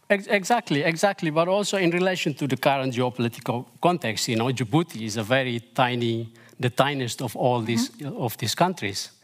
Exactly, 0.08 0.84
exactly. 0.84 1.32
But 1.32 1.48
also 1.48 1.78
in 1.78 1.92
relation 1.92 2.34
to 2.36 2.46
the 2.48 2.58
current 2.58 2.94
geopolitical 2.94 3.66
context, 3.80 4.28
you 4.28 4.36
know, 4.38 4.54
Djibouti 4.54 5.02
is 5.02 5.18
a 5.18 5.24
very 5.24 5.62
tiny, 5.74 6.28
the 6.60 6.70
tiniest 6.70 7.22
of 7.22 7.36
all 7.36 7.66
these 7.66 7.92
mm 7.92 8.06
-hmm. 8.06 8.18
of 8.18 8.36
these 8.36 8.56
countries. 8.56 9.15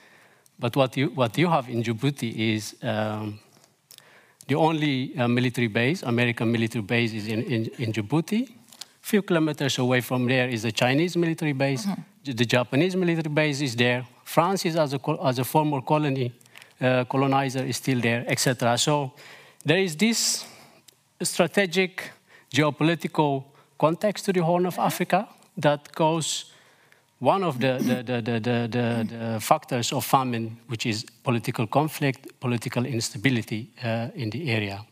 But 0.62 0.76
what 0.76 0.96
you 0.96 1.08
what 1.16 1.38
you 1.38 1.50
have 1.50 1.68
in 1.70 1.82
Djibouti 1.82 2.54
is 2.54 2.76
um, 2.84 3.40
the 4.48 4.56
only 4.56 5.18
uh, 5.18 5.28
military 5.28 5.68
base, 5.68 6.04
American 6.04 6.52
military 6.52 6.84
base, 6.84 7.14
is 7.14 7.28
in, 7.28 7.42
in, 7.44 7.66
in 7.80 7.92
Djibouti. 7.92 8.44
A 8.44 9.06
few 9.12 9.24
kilometers 9.24 9.80
away 9.80 10.02
from 10.02 10.28
there 10.28 10.48
is 10.48 10.62
the 10.62 10.72
Chinese 10.72 11.18
military 11.18 11.54
base. 11.54 11.88
Mm 11.88 11.94
-hmm. 11.94 12.36
The 12.36 12.46
Japanese 12.46 12.98
military 12.98 13.34
base 13.34 13.64
is 13.64 13.76
there. 13.76 14.04
France 14.24 14.68
is 14.70 14.76
as 14.76 14.94
a, 14.94 15.00
as 15.24 15.40
a 15.40 15.44
former 15.44 15.82
colony, 15.84 16.32
uh, 16.82 17.04
colonizer 17.08 17.66
is 17.66 17.78
still 17.78 18.00
there, 18.00 18.24
etc. 18.28 18.78
So 18.78 19.12
there 19.66 19.84
is 19.84 19.96
this 19.96 20.46
strategic 21.22 22.12
geopolitical 22.50 23.44
context 23.78 24.26
to 24.26 24.32
the 24.32 24.42
Horn 24.42 24.66
of 24.66 24.78
Africa 24.78 25.28
that 25.62 25.92
goes 25.96 26.54
one 27.22 27.44
of 27.44 27.60
the, 27.60 27.78
the, 27.78 28.22
the, 28.22 28.40
the, 28.40 29.40
factors 29.40 29.94
of 29.94 30.04
famine, 30.04 30.58
which 30.68 30.88
is 30.88 31.06
political 31.24 31.68
conflict, 31.68 32.40
political 32.40 32.84
instability 32.86 33.70
uh, 33.84 34.08
in 34.16 34.32
the 34.32 34.50
area. 34.50 34.84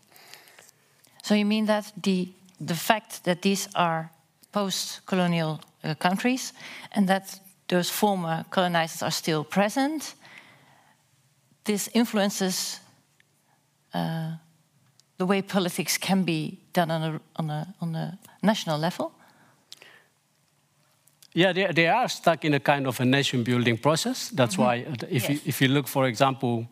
So 1.23 1.33
you 1.33 1.45
mean 1.45 1.65
that 1.65 1.91
the, 2.03 2.29
the 2.61 2.75
fact 2.75 3.23
that 3.23 3.41
these 3.41 3.67
are 3.73 4.11
post-colonial 4.51 5.59
uh, 5.83 5.95
countries 5.95 6.53
and 6.91 7.07
that 7.07 7.39
those 7.67 7.89
former 7.89 8.45
colonizers 8.51 9.01
are 9.01 9.11
still 9.11 9.43
present, 9.43 10.13
this 11.63 11.89
influences 11.93 12.79
uh, 13.93 14.33
the 15.17 15.25
way 15.25 15.41
politics 15.41 15.97
can 15.97 16.23
be 16.23 16.59
done 16.73 16.91
on 16.91 17.01
a, 17.01 17.21
on 17.37 17.49
a, 17.49 17.73
on 17.81 17.95
a 17.95 18.19
national 18.43 18.77
level? 18.77 19.11
Yeah, 21.39 21.53
they, 21.53 21.71
they 21.71 21.87
are 21.87 22.09
stuck 22.09 22.43
in 22.43 22.53
a 22.53 22.59
kind 22.59 22.85
of 22.85 22.99
a 22.99 23.05
nation 23.05 23.43
building 23.43 23.77
process. 23.77 24.29
That's 24.35 24.55
mm 24.55 24.61
-hmm. 24.61 24.85
why, 24.85 24.85
uh, 24.87 25.15
if, 25.17 25.23
yes. 25.23 25.29
you, 25.29 25.39
if 25.45 25.61
you 25.61 25.71
look, 25.73 25.87
for 25.87 26.05
example, 26.05 26.65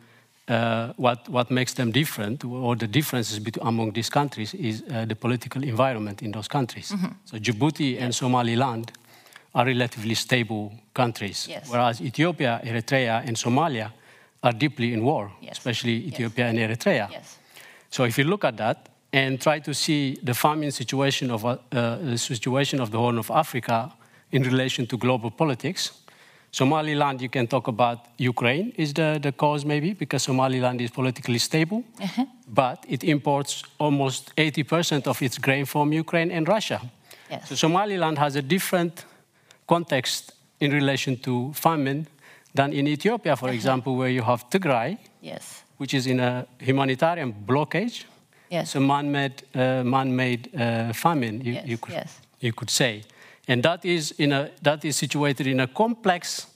uh, 0.50 0.90
what, 0.96 1.20
what 1.30 1.50
makes 1.50 1.74
them 1.74 1.92
different, 1.92 2.44
or 2.44 2.78
the 2.78 2.88
differences 2.88 3.40
between, 3.40 3.68
among 3.68 3.94
these 3.94 4.10
countries, 4.10 4.54
is 4.54 4.82
uh, 4.82 5.06
the 5.08 5.16
political 5.16 5.64
environment 5.64 6.22
in 6.22 6.32
those 6.32 6.50
countries. 6.50 6.92
Mm 6.92 7.00
-hmm. 7.00 7.12
So 7.24 7.38
Djibouti 7.38 7.84
yes. 7.84 8.02
and 8.04 8.16
Somaliland 8.16 8.92
are 9.52 9.70
relatively 9.70 10.16
stable 10.16 10.70
countries, 10.92 11.46
yes. 11.46 11.70
whereas 11.70 12.00
Ethiopia, 12.02 12.60
Eritrea, 12.64 13.24
and 13.28 13.38
Somalia 13.38 13.92
are 14.40 14.58
deeply 14.58 14.92
in 14.92 15.02
war, 15.02 15.32
especially 15.50 16.08
Ethiopia 16.08 16.48
and 16.48 16.58
Eritrea. 16.58 17.10
So 17.90 18.06
if 18.06 18.18
you 18.18 18.28
look 18.28 18.44
at 18.44 18.58
that 18.58 18.78
and 19.10 19.40
try 19.40 19.62
to 19.62 19.74
see 19.74 20.20
the 20.24 20.34
famine 20.34 20.72
situation 20.72 21.32
of 21.32 21.44
uh, 21.44 21.56
the 22.12 22.18
situation 22.18 22.82
of 22.82 22.90
the 22.90 22.98
Horn 22.98 23.18
of 23.18 23.30
Africa 23.30 23.97
in 24.31 24.43
relation 24.43 24.88
to 24.88 24.98
global 24.98 25.31
politics, 25.31 25.91
Somaliland, 26.51 27.22
you 27.22 27.29
can 27.29 27.48
talk 27.48 27.67
about 27.67 28.00
Ukraine 28.17 28.74
is 28.77 28.93
the, 28.93 29.19
the 29.22 29.31
cause 29.31 29.65
maybe 29.65 29.93
because 29.93 30.24
Somaliland 30.24 30.81
is 30.81 30.91
politically 30.91 31.39
stable, 31.39 31.84
uh 32.00 32.07
-huh. 32.07 32.27
but 32.48 32.77
it 32.88 33.03
imports 33.03 33.63
almost 33.77 34.31
80% 34.36 35.07
of 35.07 35.22
its 35.22 35.38
grain 35.39 35.65
from 35.65 35.91
Ukraine 35.93 36.38
and 36.38 36.48
Russia. 36.48 36.81
Yes. 37.29 37.48
So 37.48 37.55
Somaliland 37.55 38.17
has 38.17 38.36
a 38.36 38.41
different 38.41 39.05
context 39.65 40.36
in 40.57 40.72
relation 40.72 41.19
to 41.19 41.51
famine 41.53 42.05
than 42.53 42.74
in 42.74 42.88
Ethiopia, 42.88 43.36
for 43.36 43.50
uh 43.50 43.53
-huh. 43.53 43.57
example, 43.57 43.93
where 43.93 44.13
you 44.13 44.24
have 44.24 44.43
Tigray. 44.50 44.98
Yes 45.22 45.67
which 45.77 45.93
is 45.93 46.05
in 46.07 46.19
a 46.19 46.46
humanitarian 46.60 47.34
blockage. 47.46 48.05
Yes. 48.50 48.67
It's 48.67 48.75
a 48.75 48.79
man-made, 48.79 49.43
uh, 49.55 49.84
man-made 49.84 50.50
uh, 50.55 50.93
famine, 50.93 51.41
you, 51.43 51.53
yes, 51.53 51.67
you, 51.67 51.77
could, 51.77 51.93
yes. 51.93 52.19
you 52.39 52.53
could 52.53 52.69
say. 52.69 53.03
And 53.48 53.63
that 53.63 53.86
is, 53.86 54.12
in 54.18 54.32
a, 54.32 54.50
that 54.62 54.84
is 54.84 54.96
situated 54.96 55.48
in 55.48 55.60
a 55.60 55.68
complex 55.68 56.48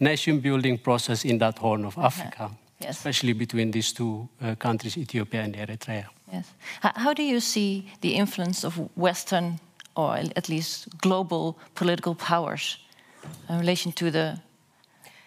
nation-building 0.00 0.78
process 0.78 1.24
in 1.24 1.38
that 1.38 1.58
Horn 1.58 1.84
of 1.84 1.96
uh-huh. 1.98 2.06
Africa, 2.06 2.50
yes. 2.80 2.96
especially 2.96 3.34
between 3.34 3.70
these 3.70 3.92
two 3.92 4.28
uh, 4.40 4.54
countries, 4.54 4.96
Ethiopia 4.96 5.42
and 5.42 5.54
Eritrea. 5.54 6.06
Yes. 6.32 6.52
How 6.80 7.14
do 7.14 7.22
you 7.22 7.40
see 7.40 7.90
the 8.00 8.14
influence 8.14 8.64
of 8.64 8.78
Western, 8.96 9.58
or 9.94 10.16
at 10.36 10.48
least 10.48 10.88
global 10.98 11.58
political 11.74 12.14
powers 12.14 12.78
in 13.48 13.58
relation 13.58 13.92
to 13.92 14.10
the 14.10 14.38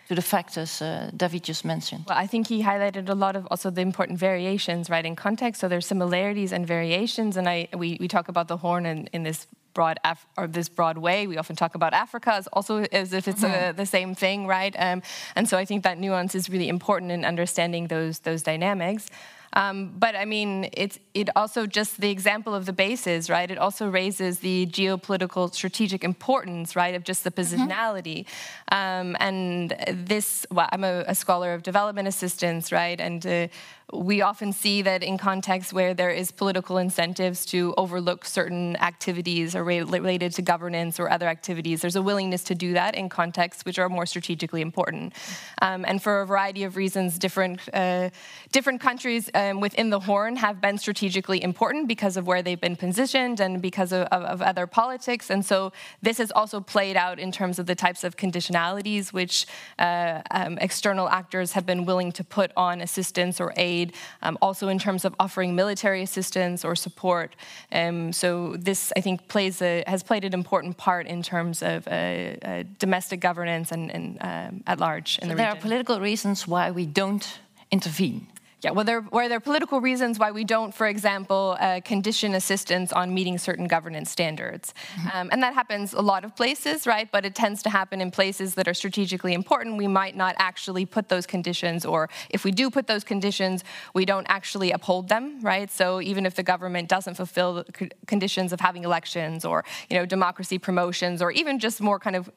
to 0.08 0.16
the 0.16 0.22
factors 0.22 0.82
uh, 0.82 1.10
David 1.16 1.42
just 1.48 1.64
mentioned. 1.64 2.04
Well, 2.06 2.18
I 2.18 2.28
think 2.28 2.48
he 2.48 2.62
highlighted 2.62 3.08
a 3.08 3.16
lot 3.16 3.38
of 3.38 3.48
also 3.50 3.72
the 3.72 3.82
important 3.82 4.20
variations, 4.20 4.90
right, 4.90 5.06
in 5.06 5.16
context. 5.16 5.62
So 5.62 5.70
there's 5.70 5.86
similarities 5.88 6.52
and 6.52 6.68
variations, 6.68 7.38
and 7.38 7.48
I 7.48 7.70
we, 7.78 7.98
we 8.00 8.08
talk 8.08 8.28
about 8.28 8.48
the 8.48 8.58
horn 8.58 8.86
in, 8.86 9.08
in 9.14 9.24
this 9.24 9.48
broad 9.74 10.00
Af- 10.04 10.26
or 10.38 10.48
this 10.48 10.70
broad 10.70 10.98
way. 10.98 11.28
We 11.28 11.38
often 11.38 11.56
talk 11.56 11.76
about 11.76 11.94
Africa 11.94 12.34
as 12.34 12.48
also 12.48 12.84
as 12.92 13.14
if 13.14 13.28
it's 13.28 13.44
mm-hmm. 13.44 13.70
a, 13.70 13.74
the 13.74 13.86
same 13.86 14.16
thing, 14.16 14.48
right? 14.48 14.76
Um, 14.78 15.02
and 15.36 15.48
so 15.48 15.58
I 15.58 15.66
think 15.66 15.84
that 15.84 15.98
nuance 15.98 16.36
is 16.36 16.50
really 16.50 16.70
important 16.70 17.12
in 17.12 17.26
understanding 17.26 17.88
those 17.88 18.20
those 18.20 18.42
dynamics. 18.44 19.10
Um, 19.54 19.94
but 19.98 20.16
I 20.16 20.26
mean, 20.26 20.70
it's 20.74 21.00
it 21.14 21.30
also 21.36 21.66
just 21.66 22.00
the 22.00 22.10
example 22.10 22.56
of 22.56 22.66
the 22.66 22.74
bases, 22.74 23.30
right? 23.30 23.50
It 23.50 23.58
also 23.58 23.90
raises 23.90 24.40
the 24.40 24.66
geopolitical 24.68 25.54
strategic 25.54 26.04
importance, 26.04 26.76
right, 26.76 26.96
of 26.96 27.04
just 27.04 27.24
the 27.24 27.32
mm-hmm. 27.32 27.42
positionality. 27.42 28.26
Mm-hmm. 28.72 29.10
Um, 29.10 29.18
and 29.20 29.76
this, 29.90 30.46
well, 30.52 30.70
I'm 30.72 30.84
a, 30.84 31.04
a, 31.08 31.16
scholar 31.16 31.54
of 31.54 31.64
development 31.64 32.08
assistance, 32.08 32.72
right, 32.72 33.00
and 33.00 33.26
uh, 33.28 33.48
we 33.94 34.22
often 34.22 34.54
see 34.54 34.82
that 34.82 35.04
in 35.04 35.18
contexts 35.18 35.74
where 35.74 35.94
there 35.94 36.10
is 36.10 36.32
political 36.32 36.78
incentives 36.78 37.46
to 37.48 37.74
overlook 37.78 38.26
certain 38.26 38.76
activities 38.78 39.56
or 39.56 39.64
related 39.64 40.34
to 40.34 40.42
governance 40.42 41.00
or 41.00 41.10
other 41.10 41.28
activities, 41.28 41.82
there's 41.82 41.96
a 41.96 42.02
willingness 42.02 42.44
to 42.46 42.56
do 42.56 42.74
that 42.74 42.96
in 42.96 43.10
contexts 43.10 43.66
which 43.66 43.78
are 43.78 43.90
more 43.90 44.06
strategically 44.06 44.62
important. 44.62 45.14
Um, 45.62 45.84
and 45.86 46.02
for 46.02 46.22
a 46.22 46.26
variety 46.26 46.64
of 46.64 46.78
reasons, 46.78 47.20
different 47.20 47.60
uh, 47.74 48.10
different 48.52 48.82
countries 48.82 49.30
um, 49.42 49.60
within 49.60 49.90
the 49.90 50.00
Horn 50.00 50.36
have 50.36 50.62
been 50.62 50.78
strategically 50.78 51.42
important 51.44 51.88
because 51.88 52.16
of 52.18 52.28
where 52.28 52.42
they've 52.42 52.62
been 52.62 52.76
positioned 52.76 53.40
and 53.40 53.62
because 53.62 53.92
of, 53.92 54.04
of, 54.08 54.24
of 54.24 54.42
other 54.42 54.68
politics. 54.68 55.30
And 55.30 55.44
so 55.46 55.72
this 56.02 56.18
has 56.20 56.32
also 56.32 56.60
played 56.60 56.96
out 56.96 57.18
in 57.20 57.32
terms 57.32 57.58
of 57.60 57.66
the 57.66 57.76
types 57.76 58.04
of 58.04 58.18
conditionalities 58.18 59.12
which 59.12 59.48
uh, 59.80 60.22
um, 60.32 60.58
external 60.60 61.10
actors 61.10 61.54
have 61.54 61.66
been 61.66 61.86
willing 61.86 62.12
to 62.14 62.24
put 62.24 62.52
on 62.56 62.82
assistance 62.82 63.42
or 63.42 63.54
aid 63.58 63.94
um, 64.22 64.38
also 64.42 64.68
in 64.68 64.78
terms 64.78 65.06
of 65.06 65.16
offering 65.20 65.56
military 65.56 66.02
assistance 66.04 66.64
or 66.64 66.76
support. 66.76 67.36
Um, 67.72 68.14
so 68.14 68.56
this, 68.58 68.94
I 68.96 69.02
think, 69.02 69.28
plays 69.28 69.62
a, 69.62 69.84
has 69.88 70.04
played 70.04 70.24
an 70.24 70.34
important 70.34 70.78
part 70.78 71.08
in 71.08 71.24
terms 71.24 71.64
of 71.64 71.88
uh, 71.88 71.92
uh, 71.92 72.64
domestic 72.78 73.20
governance 73.20 73.72
and, 73.72 73.92
and 73.92 74.18
um, 74.22 74.64
at 74.68 74.80
large 74.80 75.18
in 75.20 75.24
so 75.24 75.28
the 75.30 75.36
region. 75.36 75.38
There 75.38 75.58
are 75.58 75.62
political 75.62 76.00
reasons 76.00 76.48
why 76.48 76.72
we 76.72 76.86
don't 76.86 77.28
intervene. 77.72 78.28
Yeah, 78.64 78.72
well, 78.72 78.86
there, 78.86 79.02
where 79.02 79.28
there 79.28 79.38
are 79.38 79.42
political 79.42 79.82
reasons 79.82 80.20
why 80.20 80.30
we 80.32 80.44
don't, 80.44 80.72
for 80.72 80.86
example, 80.86 81.58
uh, 81.60 81.82
condition 81.84 82.36
assistance 82.36 82.94
on 82.94 83.12
meeting 83.12 83.40
certain 83.40 83.68
governance 83.68 84.12
standards. 84.12 84.76
Mm-hmm. 84.96 85.18
Um, 85.18 85.30
and 85.32 85.42
that 85.42 85.56
happens 85.56 85.94
a 85.94 86.02
lot 86.02 86.24
of 86.24 86.36
places, 86.36 86.86
right? 86.86 87.10
But 87.12 87.26
it 87.26 87.34
tends 87.34 87.64
to 87.64 87.72
happen 87.72 88.02
in 88.02 88.12
places 88.12 88.54
that 88.56 88.68
are 88.68 88.76
strategically 88.76 89.34
important. 89.34 89.78
We 89.78 89.88
might 89.88 90.16
not 90.16 90.36
actually 90.38 90.86
put 90.86 91.10
those 91.10 91.26
conditions, 91.26 91.86
or 91.86 92.08
if 92.30 92.44
we 92.44 92.52
do 92.52 92.70
put 92.70 92.86
those 92.86 93.04
conditions, 93.04 93.64
we 93.96 94.06
don't 94.06 94.28
actually 94.30 94.72
uphold 94.72 95.10
them, 95.10 95.42
right? 95.42 95.72
So 95.72 96.00
even 96.00 96.28
if 96.28 96.36
the 96.36 96.44
government 96.44 96.88
doesn't 96.88 97.16
fulfill 97.16 97.64
the 97.64 97.90
conditions 98.06 98.54
of 98.54 98.60
having 98.60 98.84
elections 98.84 99.44
or, 99.44 99.66
you 99.90 99.98
know, 99.98 100.06
democracy 100.06 100.60
promotions, 100.60 101.22
or 101.22 101.32
even 101.32 101.58
just 101.58 101.82
more 101.82 101.98
kind 101.98 102.16
of 102.16 102.30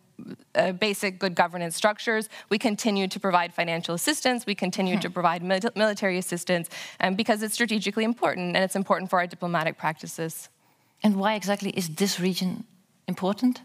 uh, 0.55 0.73
basic 0.73 1.19
good 1.19 1.35
governance 1.35 1.77
structures. 1.77 2.29
We 2.49 2.59
continue 2.59 3.09
to 3.09 3.21
provide 3.21 3.53
financial 3.53 3.95
assistance. 3.95 4.47
We 4.47 4.55
continue 4.55 4.99
to 5.01 5.09
hmm. 5.09 5.15
provide 5.15 5.43
military 5.43 6.19
assistance 6.19 6.69
um, 7.01 7.15
because 7.15 7.43
it's 7.43 7.55
strategically 7.55 8.05
important 8.05 8.57
and 8.57 8.65
it's 8.65 8.77
important 8.77 9.11
for 9.11 9.19
our 9.19 9.27
diplomatic 9.27 9.79
practices. 9.79 10.49
And 11.03 11.17
why 11.17 11.35
exactly 11.35 11.71
is 11.71 11.89
this 11.89 12.19
region 12.19 12.65
important? 13.07 13.61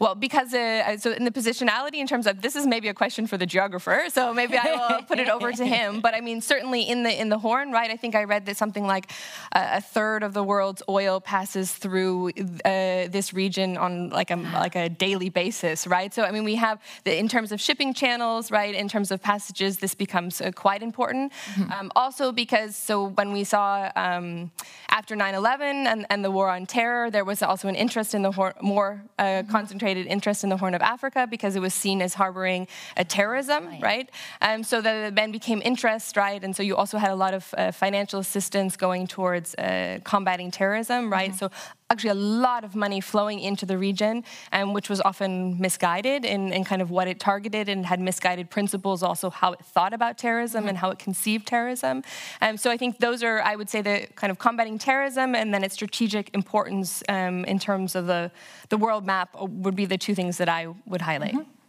Well, 0.00 0.14
because 0.14 0.52
uh, 0.54 0.96
so 0.96 1.12
in 1.12 1.24
the 1.24 1.30
positionality 1.30 1.96
in 1.96 2.06
terms 2.06 2.26
of 2.26 2.42
this 2.42 2.56
is 2.56 2.66
maybe 2.66 2.88
a 2.88 2.94
question 2.94 3.26
for 3.26 3.36
the 3.36 3.46
geographer, 3.46 4.04
so 4.08 4.32
maybe 4.34 4.56
I 4.56 4.72
will 4.74 5.02
put 5.02 5.18
it 5.18 5.28
over 5.28 5.52
to 5.52 5.64
him. 5.64 6.00
But 6.00 6.14
I 6.14 6.20
mean, 6.20 6.40
certainly 6.40 6.82
in 6.82 7.02
the 7.02 7.20
in 7.20 7.28
the 7.28 7.38
Horn, 7.38 7.72
right? 7.72 7.90
I 7.90 7.96
think 7.96 8.14
I 8.14 8.24
read 8.24 8.46
that 8.46 8.56
something 8.56 8.86
like 8.86 9.10
a, 9.52 9.78
a 9.78 9.80
third 9.80 10.22
of 10.22 10.32
the 10.34 10.42
world's 10.42 10.82
oil 10.88 11.20
passes 11.20 11.72
through 11.72 12.30
uh, 12.64 13.08
this 13.08 13.32
region 13.32 13.76
on 13.76 14.10
like 14.10 14.30
a 14.30 14.36
like 14.36 14.76
a 14.76 14.88
daily 14.88 15.28
basis, 15.28 15.86
right? 15.86 16.12
So 16.14 16.24
I 16.24 16.30
mean, 16.30 16.44
we 16.44 16.56
have 16.56 16.80
the, 17.04 17.18
in 17.18 17.28
terms 17.28 17.52
of 17.52 17.60
shipping 17.60 17.94
channels, 17.94 18.50
right? 18.50 18.74
In 18.74 18.88
terms 18.88 19.10
of 19.10 19.22
passages, 19.22 19.78
this 19.78 19.94
becomes 19.94 20.40
uh, 20.40 20.50
quite 20.52 20.82
important. 20.82 21.32
Mm-hmm. 21.32 21.72
Um, 21.72 21.92
also 21.96 22.32
because 22.32 22.76
so 22.76 23.08
when 23.08 23.32
we 23.32 23.44
saw 23.44 23.90
um, 23.96 24.50
after 24.88 25.14
9/11 25.16 25.86
and, 25.86 26.06
and 26.10 26.24
the 26.24 26.30
war 26.30 26.48
on 26.48 26.66
terror, 26.66 27.10
there 27.10 27.24
was 27.24 27.42
also 27.42 27.68
an 27.68 27.74
interest 27.74 28.14
in 28.14 28.22
the 28.22 28.32
Horn, 28.32 28.54
more 28.60 29.02
uh, 29.18 29.22
mm-hmm. 29.22 29.50
Concentrated 29.72 30.06
interest 30.06 30.44
in 30.44 30.50
the 30.50 30.56
Horn 30.58 30.74
of 30.74 30.82
Africa 30.82 31.26
because 31.26 31.56
it 31.56 31.60
was 31.60 31.72
seen 31.72 32.02
as 32.02 32.14
harboring 32.14 32.68
a 32.96 33.04
terrorism, 33.04 33.66
right? 33.66 33.82
right? 33.82 34.10
Um, 34.42 34.62
so 34.64 34.82
that 34.82 35.14
then 35.14 35.32
became 35.32 35.62
interest, 35.64 36.16
right? 36.16 36.44
And 36.44 36.54
so 36.54 36.62
you 36.62 36.76
also 36.76 36.98
had 36.98 37.10
a 37.10 37.14
lot 37.14 37.32
of 37.32 37.54
uh, 37.56 37.72
financial 37.72 38.20
assistance 38.20 38.76
going 38.76 39.06
towards 39.06 39.54
uh, 39.54 39.98
combating 40.04 40.50
terrorism, 40.50 41.10
right? 41.10 41.30
Mm-hmm. 41.30 41.38
So 41.38 41.50
actually 41.92 42.10
a 42.10 42.14
lot 42.14 42.64
of 42.64 42.74
money 42.74 43.00
flowing 43.00 43.38
into 43.38 43.64
the 43.66 43.78
region, 43.78 44.24
um, 44.52 44.72
which 44.72 44.88
was 44.88 45.00
often 45.02 45.60
misguided 45.60 46.24
in, 46.24 46.52
in, 46.52 46.64
kind 46.64 46.82
of 46.82 46.90
what 46.90 47.06
it 47.06 47.20
targeted 47.20 47.68
and 47.68 47.86
had 47.86 48.00
misguided 48.00 48.48
principles, 48.50 49.02
also 49.02 49.30
how 49.30 49.52
it 49.52 49.60
thought 49.64 49.92
about 49.92 50.16
terrorism 50.18 50.62
mm-hmm. 50.62 50.70
and 50.70 50.78
how 50.78 50.90
it 50.90 50.98
conceived 50.98 51.46
terrorism. 51.46 52.02
Um, 52.40 52.56
so 52.56 52.70
I 52.70 52.76
think 52.76 52.98
those 52.98 53.22
are, 53.22 53.42
I 53.42 53.54
would 53.56 53.68
say, 53.68 53.82
the 53.82 54.08
kind 54.16 54.30
of 54.30 54.38
combating 54.38 54.78
terrorism 54.78 55.34
and 55.34 55.52
then 55.52 55.62
its 55.62 55.74
strategic 55.74 56.34
importance 56.34 57.02
um, 57.08 57.44
in 57.44 57.58
terms 57.58 57.94
of 57.94 58.06
the, 58.06 58.30
the 58.70 58.78
world 58.78 59.04
map 59.04 59.36
would 59.38 59.76
be 59.76 59.84
the 59.84 59.98
two 59.98 60.14
things 60.14 60.38
that 60.38 60.48
I 60.48 60.68
would 60.86 61.02
highlight. 61.02 61.34
Mm-hmm 61.34 61.61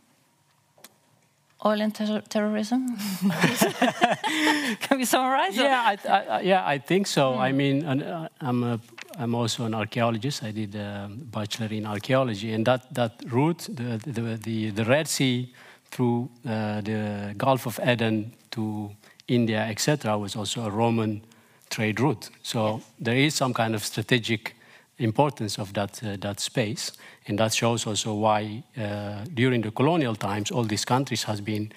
oil 1.65 1.81
and 1.81 1.93
ter 1.93 2.21
terrorism? 2.29 2.97
Can 4.79 4.97
we 4.97 5.05
summarize? 5.05 5.55
Yeah, 5.55 5.81
I, 5.85 5.97
I, 6.07 6.41
yeah, 6.41 6.65
I 6.65 6.77
think 6.77 7.07
so. 7.07 7.33
Mm. 7.33 7.39
I 7.39 7.51
mean, 7.51 7.85
uh, 7.85 8.27
I'm, 8.41 8.63
a, 8.63 8.79
I'm 9.17 9.35
also 9.35 9.65
an 9.65 9.73
archaeologist. 9.73 10.43
I 10.43 10.51
did 10.51 10.75
a 10.75 11.09
bachelor 11.09 11.67
in 11.67 11.85
archaeology, 11.85 12.53
and 12.53 12.65
that, 12.65 12.93
that 12.93 13.21
route, 13.27 13.67
the, 13.69 13.99
the, 14.05 14.37
the, 14.37 14.69
the 14.71 14.85
Red 14.85 15.07
Sea 15.07 15.53
through 15.91 16.29
uh, 16.45 16.81
the 16.81 17.35
Gulf 17.37 17.65
of 17.67 17.79
Aden 17.83 18.33
to 18.51 18.91
India, 19.27 19.61
etc., 19.69 20.17
was 20.17 20.35
also 20.35 20.65
a 20.65 20.69
Roman 20.69 21.21
trade 21.69 21.99
route. 21.99 22.29
So 22.41 22.75
yes. 22.75 22.91
there 22.99 23.15
is 23.15 23.35
some 23.35 23.53
kind 23.53 23.75
of 23.75 23.83
strategic 23.83 24.55
importance 24.97 25.57
of 25.59 25.73
that, 25.73 26.03
uh, 26.03 26.17
that 26.19 26.39
space. 26.39 26.91
And 27.27 27.39
that 27.39 27.53
shows 27.53 27.87
also 27.87 28.13
why 28.13 28.63
uh, 28.77 29.25
during 29.33 29.61
the 29.61 29.71
colonial 29.71 30.15
times, 30.15 30.51
all 30.51 30.63
these 30.63 30.85
countries 30.85 31.23
has 31.23 31.41
been, 31.41 31.71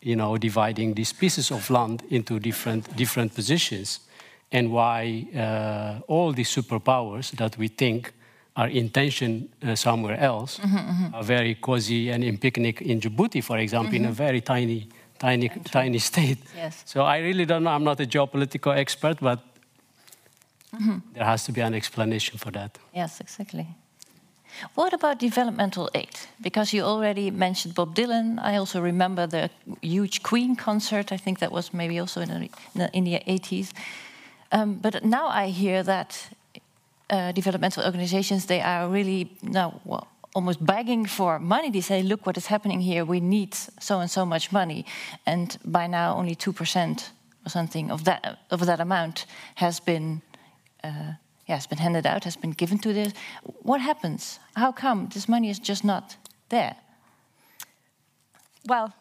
you 0.00 0.16
know, 0.16 0.38
dividing 0.38 0.94
these 0.94 1.12
pieces 1.12 1.50
of 1.50 1.68
land 1.70 2.02
into 2.10 2.38
different, 2.38 2.96
different 2.96 3.34
positions. 3.34 4.00
And 4.50 4.72
why 4.72 5.26
uh, 5.34 6.00
all 6.08 6.32
these 6.32 6.50
superpowers 6.50 7.30
that 7.32 7.56
we 7.58 7.68
think 7.68 8.12
are 8.56 8.68
in 8.68 8.90
tension 8.90 9.48
uh, 9.62 9.74
somewhere 9.74 10.18
else 10.18 10.58
mm-hmm, 10.58 10.76
mm-hmm. 10.76 11.14
are 11.14 11.22
very 11.22 11.54
cozy 11.54 12.10
and 12.10 12.24
in 12.24 12.36
picnic 12.36 12.82
in 12.82 13.00
Djibouti, 13.00 13.44
for 13.44 13.58
example, 13.58 13.88
mm-hmm. 13.88 13.96
in 13.96 14.04
a 14.04 14.08
mm-hmm. 14.08 14.16
very 14.16 14.40
tiny, 14.40 14.88
tiny, 15.18 15.48
tiny 15.48 15.98
state. 16.10 16.38
Yes. 16.56 16.82
So 16.86 17.02
I 17.02 17.18
really 17.18 17.44
don't 17.44 17.62
know. 17.62 17.70
I'm 17.70 17.84
not 17.84 18.00
a 18.00 18.06
geopolitical 18.06 18.76
expert, 18.76 19.18
but 19.20 19.40
Mm-hmm. 20.74 20.98
There 21.14 21.24
has 21.24 21.44
to 21.44 21.52
be 21.52 21.60
an 21.60 21.74
explanation 21.74 22.38
for 22.38 22.50
that. 22.52 22.78
Yes, 22.94 23.20
exactly. 23.20 23.66
What 24.74 24.92
about 24.92 25.18
developmental 25.18 25.90
aid? 25.94 26.20
Because 26.40 26.72
you 26.72 26.82
already 26.82 27.30
mentioned 27.30 27.74
Bob 27.74 27.94
Dylan. 27.94 28.38
I 28.42 28.56
also 28.56 28.80
remember 28.80 29.26
the 29.26 29.50
huge 29.82 30.22
Queen 30.22 30.56
concert. 30.56 31.12
I 31.12 31.16
think 31.16 31.38
that 31.38 31.52
was 31.52 31.72
maybe 31.72 31.98
also 32.00 32.20
in 32.20 32.50
the, 32.74 32.90
in 32.92 33.04
the 33.04 33.20
80s. 33.26 33.72
Um, 34.52 34.74
but 34.74 35.04
now 35.04 35.28
I 35.28 35.48
hear 35.48 35.82
that 35.82 36.28
uh, 37.10 37.32
developmental 37.32 37.84
organizations 37.84 38.46
they 38.46 38.60
are 38.60 38.88
really 38.88 39.30
now 39.42 39.80
well, 39.84 40.06
almost 40.34 40.64
begging 40.64 41.06
for 41.06 41.38
money. 41.38 41.70
They 41.70 41.80
say, 41.80 42.02
"Look 42.02 42.26
what 42.26 42.36
is 42.36 42.46
happening 42.46 42.80
here. 42.80 43.04
We 43.04 43.20
need 43.20 43.54
so 43.54 44.00
and 44.00 44.10
so 44.10 44.24
much 44.24 44.52
money," 44.52 44.84
and 45.26 45.58
by 45.64 45.86
now 45.86 46.16
only 46.16 46.34
two 46.34 46.52
percent 46.52 47.10
or 47.44 47.50
something 47.50 47.90
of 47.90 48.04
that 48.04 48.38
of 48.50 48.66
that 48.66 48.80
amount 48.80 49.26
has 49.54 49.80
been 49.80 50.22
uh, 50.84 51.14
yeah, 51.50 51.56
has 51.56 51.66
been 51.66 51.78
handed 51.78 52.06
out, 52.06 52.22
has 52.22 52.36
been 52.36 52.52
given 52.52 52.78
to 52.78 52.92
this. 52.92 53.12
What 53.42 53.80
happens? 53.80 54.38
How 54.54 54.70
come 54.70 55.08
this 55.12 55.28
money 55.28 55.50
is 55.50 55.58
just 55.58 55.84
not 55.84 56.16
there? 56.48 56.76
Well, 58.66 58.94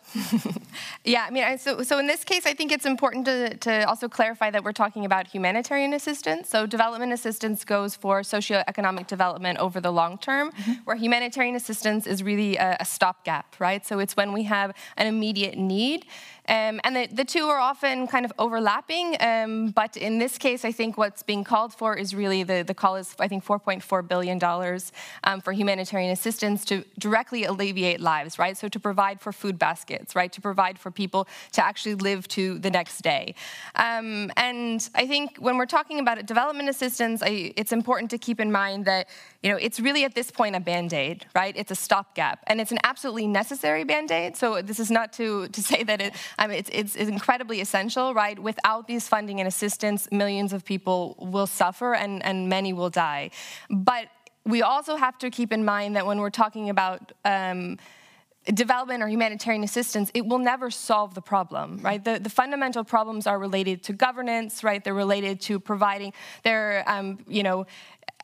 yeah, 1.03 1.25
I 1.27 1.31
mean, 1.31 1.57
so, 1.59 1.83
so 1.83 1.99
in 1.99 2.07
this 2.07 2.23
case, 2.23 2.47
I 2.47 2.53
think 2.53 2.71
it's 2.71 2.85
important 2.85 3.25
to, 3.25 3.55
to 3.57 3.87
also 3.87 4.07
clarify 4.07 4.49
that 4.51 4.63
we're 4.63 4.71
talking 4.71 5.05
about 5.05 5.27
humanitarian 5.27 5.93
assistance. 5.93 6.49
So, 6.49 6.65
development 6.65 7.11
assistance 7.11 7.65
goes 7.65 7.93
for 7.93 8.21
socioeconomic 8.21 9.05
development 9.05 9.59
over 9.59 9.81
the 9.81 9.91
long 9.91 10.17
term, 10.17 10.51
mm-hmm. 10.51 10.71
where 10.85 10.95
humanitarian 10.95 11.55
assistance 11.55 12.07
is 12.07 12.23
really 12.23 12.55
a, 12.55 12.77
a 12.79 12.85
stopgap, 12.85 13.59
right? 13.59 13.85
So, 13.85 13.99
it's 13.99 14.15
when 14.15 14.31
we 14.33 14.43
have 14.43 14.73
an 14.97 15.07
immediate 15.07 15.57
need. 15.57 16.05
Um, 16.49 16.81
and 16.83 16.95
the, 16.95 17.07
the, 17.07 17.25
two 17.25 17.45
are 17.47 17.59
often 17.59 18.07
kind 18.07 18.25
of 18.25 18.33
overlapping, 18.39 19.15
um, 19.19 19.69
but 19.69 19.95
in 19.95 20.17
this 20.17 20.39
case, 20.39 20.65
I 20.65 20.71
think 20.71 20.97
what's 20.97 21.21
being 21.21 21.43
called 21.43 21.75
for 21.75 21.95
is 21.95 22.15
really 22.15 22.41
the, 22.41 22.63
the 22.63 22.73
call 22.73 22.95
is, 22.95 23.15
I 23.19 23.27
think, 23.27 23.45
$4.4 23.45 24.07
billion 24.07 24.43
um, 25.23 25.41
for 25.41 25.53
humanitarian 25.53 26.11
assistance 26.11 26.65
to 26.65 26.83
directly 26.97 27.43
alleviate 27.43 27.99
lives, 27.99 28.39
right? 28.39 28.57
So 28.57 28.67
to 28.67 28.79
provide 28.79 29.21
for 29.21 29.31
food 29.31 29.59
baskets, 29.59 30.15
right? 30.15 30.31
To 30.31 30.41
provide 30.41 30.79
for 30.79 30.89
people 30.89 31.27
to 31.51 31.63
actually 31.63 31.93
live 31.93 32.27
to 32.29 32.57
the 32.57 32.71
next 32.71 33.03
day. 33.03 33.35
Um, 33.75 34.31
and 34.35 34.89
I 34.95 35.05
think 35.05 35.37
when 35.37 35.55
we're 35.55 35.67
talking 35.67 35.99
about 35.99 36.25
development 36.25 36.67
assistance, 36.67 37.21
I, 37.21 37.53
it's 37.57 37.71
important 37.71 38.09
to 38.09 38.17
keep 38.17 38.39
in 38.39 38.51
mind 38.51 38.85
that 38.85 39.07
you 39.43 39.49
know, 39.49 39.57
it's 39.57 39.79
really 39.79 40.03
at 40.03 40.15
this 40.15 40.31
point 40.31 40.55
a 40.55 40.59
band-aid, 40.59 41.25
right? 41.33 41.55
It's 41.55 41.71
a 41.71 41.75
stopgap, 41.75 42.43
and 42.47 42.59
it's 42.59 42.71
an 42.71 42.79
absolutely 42.83 43.27
necessary 43.27 43.85
band-aid. 43.85 44.35
So 44.35 44.61
this 44.61 44.79
is 44.79 44.91
not 44.91 45.13
to, 45.13 45.47
to 45.47 45.63
say 45.71 45.83
that 45.83 46.01
it, 46.01 46.13
Mean, 46.47 46.57
it's, 46.57 46.69
it's, 46.73 46.95
it's 46.95 47.09
incredibly 47.09 47.61
essential, 47.61 48.13
right? 48.13 48.37
Without 48.37 48.87
these 48.87 49.07
funding 49.07 49.39
and 49.39 49.47
assistance, 49.47 50.07
millions 50.11 50.53
of 50.53 50.63
people 50.63 51.15
will 51.19 51.47
suffer 51.47 51.93
and, 51.93 52.23
and 52.23 52.49
many 52.49 52.73
will 52.73 52.89
die. 52.89 53.31
But 53.69 54.07
we 54.45 54.61
also 54.61 54.95
have 54.95 55.17
to 55.19 55.29
keep 55.29 55.51
in 55.51 55.65
mind 55.65 55.95
that 55.95 56.05
when 56.05 56.19
we're 56.19 56.29
talking 56.29 56.69
about 56.69 57.11
um, 57.25 57.77
development 58.53 59.03
or 59.03 59.07
humanitarian 59.07 59.63
assistance, 59.63 60.09
it 60.13 60.25
will 60.25 60.39
never 60.39 60.71
solve 60.71 61.13
the 61.13 61.21
problem, 61.21 61.79
right? 61.83 62.03
The, 62.03 62.19
the 62.19 62.29
fundamental 62.29 62.83
problems 62.83 63.27
are 63.27 63.37
related 63.37 63.83
to 63.83 63.93
governance, 63.93 64.63
right? 64.63 64.83
They're 64.83 64.93
related 64.93 65.41
to 65.41 65.59
providing, 65.59 66.13
they're, 66.43 66.83
um, 66.87 67.19
you 67.27 67.43
know, 67.43 67.67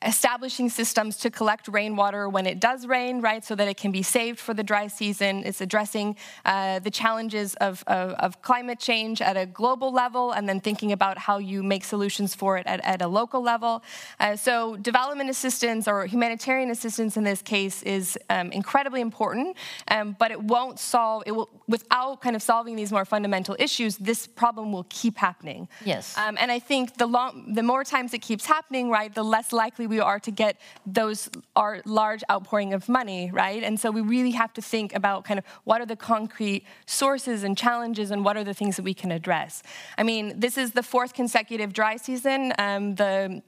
establishing 0.06 0.69
systems 0.69 1.17
to 1.17 1.32
collect 1.32 1.67
rainwater 1.67 2.30
when 2.30 2.45
it 2.45 2.60
does 2.60 2.86
rain, 2.86 3.21
right, 3.21 3.43
so 3.43 3.56
that 3.56 3.67
it 3.67 3.78
can 3.78 3.91
be 3.91 4.04
saved 4.04 4.39
for 4.39 4.54
the 4.54 4.63
dry 4.63 4.88
season. 4.88 5.43
It's 5.45 5.62
addressing 5.62 6.15
uh, 6.45 6.80
the 6.80 6.91
challenges 6.91 7.56
of, 7.56 7.84
of, 7.88 8.12
of, 8.13 8.41
climate 8.41 8.80
change 8.80 9.21
at 9.21 9.36
a 9.36 9.45
global 9.45 9.91
level 9.91 10.32
and 10.32 10.48
then 10.48 10.60
thinking 10.60 10.91
about 10.91 11.17
how 11.17 11.38
you 11.38 11.63
make 11.63 11.84
solutions 11.84 12.36
for 12.36 12.58
it 12.58 12.67
at, 12.67 12.84
at 12.86 13.02
a 13.02 13.08
local 13.08 13.41
level. 13.41 13.84
Uh, 14.19 14.36
so, 14.36 14.76
development 14.78 15.30
assistance 15.30 15.88
or 15.88 16.06
humanitarian 16.06 16.69
assistance 16.69 17.17
in 17.17 17.24
this 17.24 17.41
case 17.41 17.82
is 17.84 18.17
um, 18.30 18.52
incredibly 18.52 19.02
important, 19.02 19.56
um, 19.88 20.15
but 20.19 20.30
it 20.30 20.41
won't 20.41 20.80
solve, 20.80 21.24
it 21.26 21.32
will, 21.32 21.50
without 21.67 22.21
kind 22.21 22.36
of 22.36 22.41
solving 22.41 22.76
these 22.76 22.91
more 22.91 23.06
fundamental 23.06 23.56
issues, 23.58 23.98
this 23.98 24.28
problem 24.28 24.71
will 24.71 24.86
keep 24.89 25.17
happening. 25.17 25.67
Yes. 25.84 26.15
Um, 26.17 26.38
and 26.39 26.52
I 26.52 26.60
think 26.60 26.98
the, 26.98 27.08
long, 27.08 27.54
the 27.54 27.63
more 27.63 27.84
times 27.84 28.13
it 28.13 28.21
keeps 28.21 28.45
happening, 28.45 28.89
right, 28.89 29.13
the 29.13 29.24
less 29.24 29.52
likely 29.52 29.74
we 29.77 29.88
we 29.88 29.99
are 29.99 30.19
to 30.19 30.31
get 30.31 30.57
those 30.85 31.29
our 31.55 31.81
large 31.85 32.23
outpouring 32.29 32.73
of 32.73 32.89
money, 32.89 33.29
right? 33.31 33.63
And 33.63 33.79
so 33.79 33.91
we 33.91 34.01
really 34.01 34.31
have 34.31 34.53
to 34.53 34.61
think 34.61 34.93
about 34.93 35.25
kind 35.25 35.38
of 35.38 35.45
what 35.63 35.81
are 35.81 35.85
the 35.85 35.95
concrete 35.95 36.65
sources 36.85 37.43
and 37.43 37.57
challenges 37.57 38.11
and 38.11 38.25
what 38.25 38.38
are 38.38 38.43
the 38.43 38.53
things 38.53 38.75
that 38.75 38.83
we 38.83 38.93
can 38.93 39.11
address. 39.11 39.63
I 39.97 40.03
mean, 40.03 40.39
this 40.39 40.57
is 40.57 40.71
the 40.71 40.83
fourth 40.83 41.13
consecutive 41.13 41.73
dry 41.73 41.97
season. 41.97 42.53
Um, 42.57 42.95
the 42.95 43.41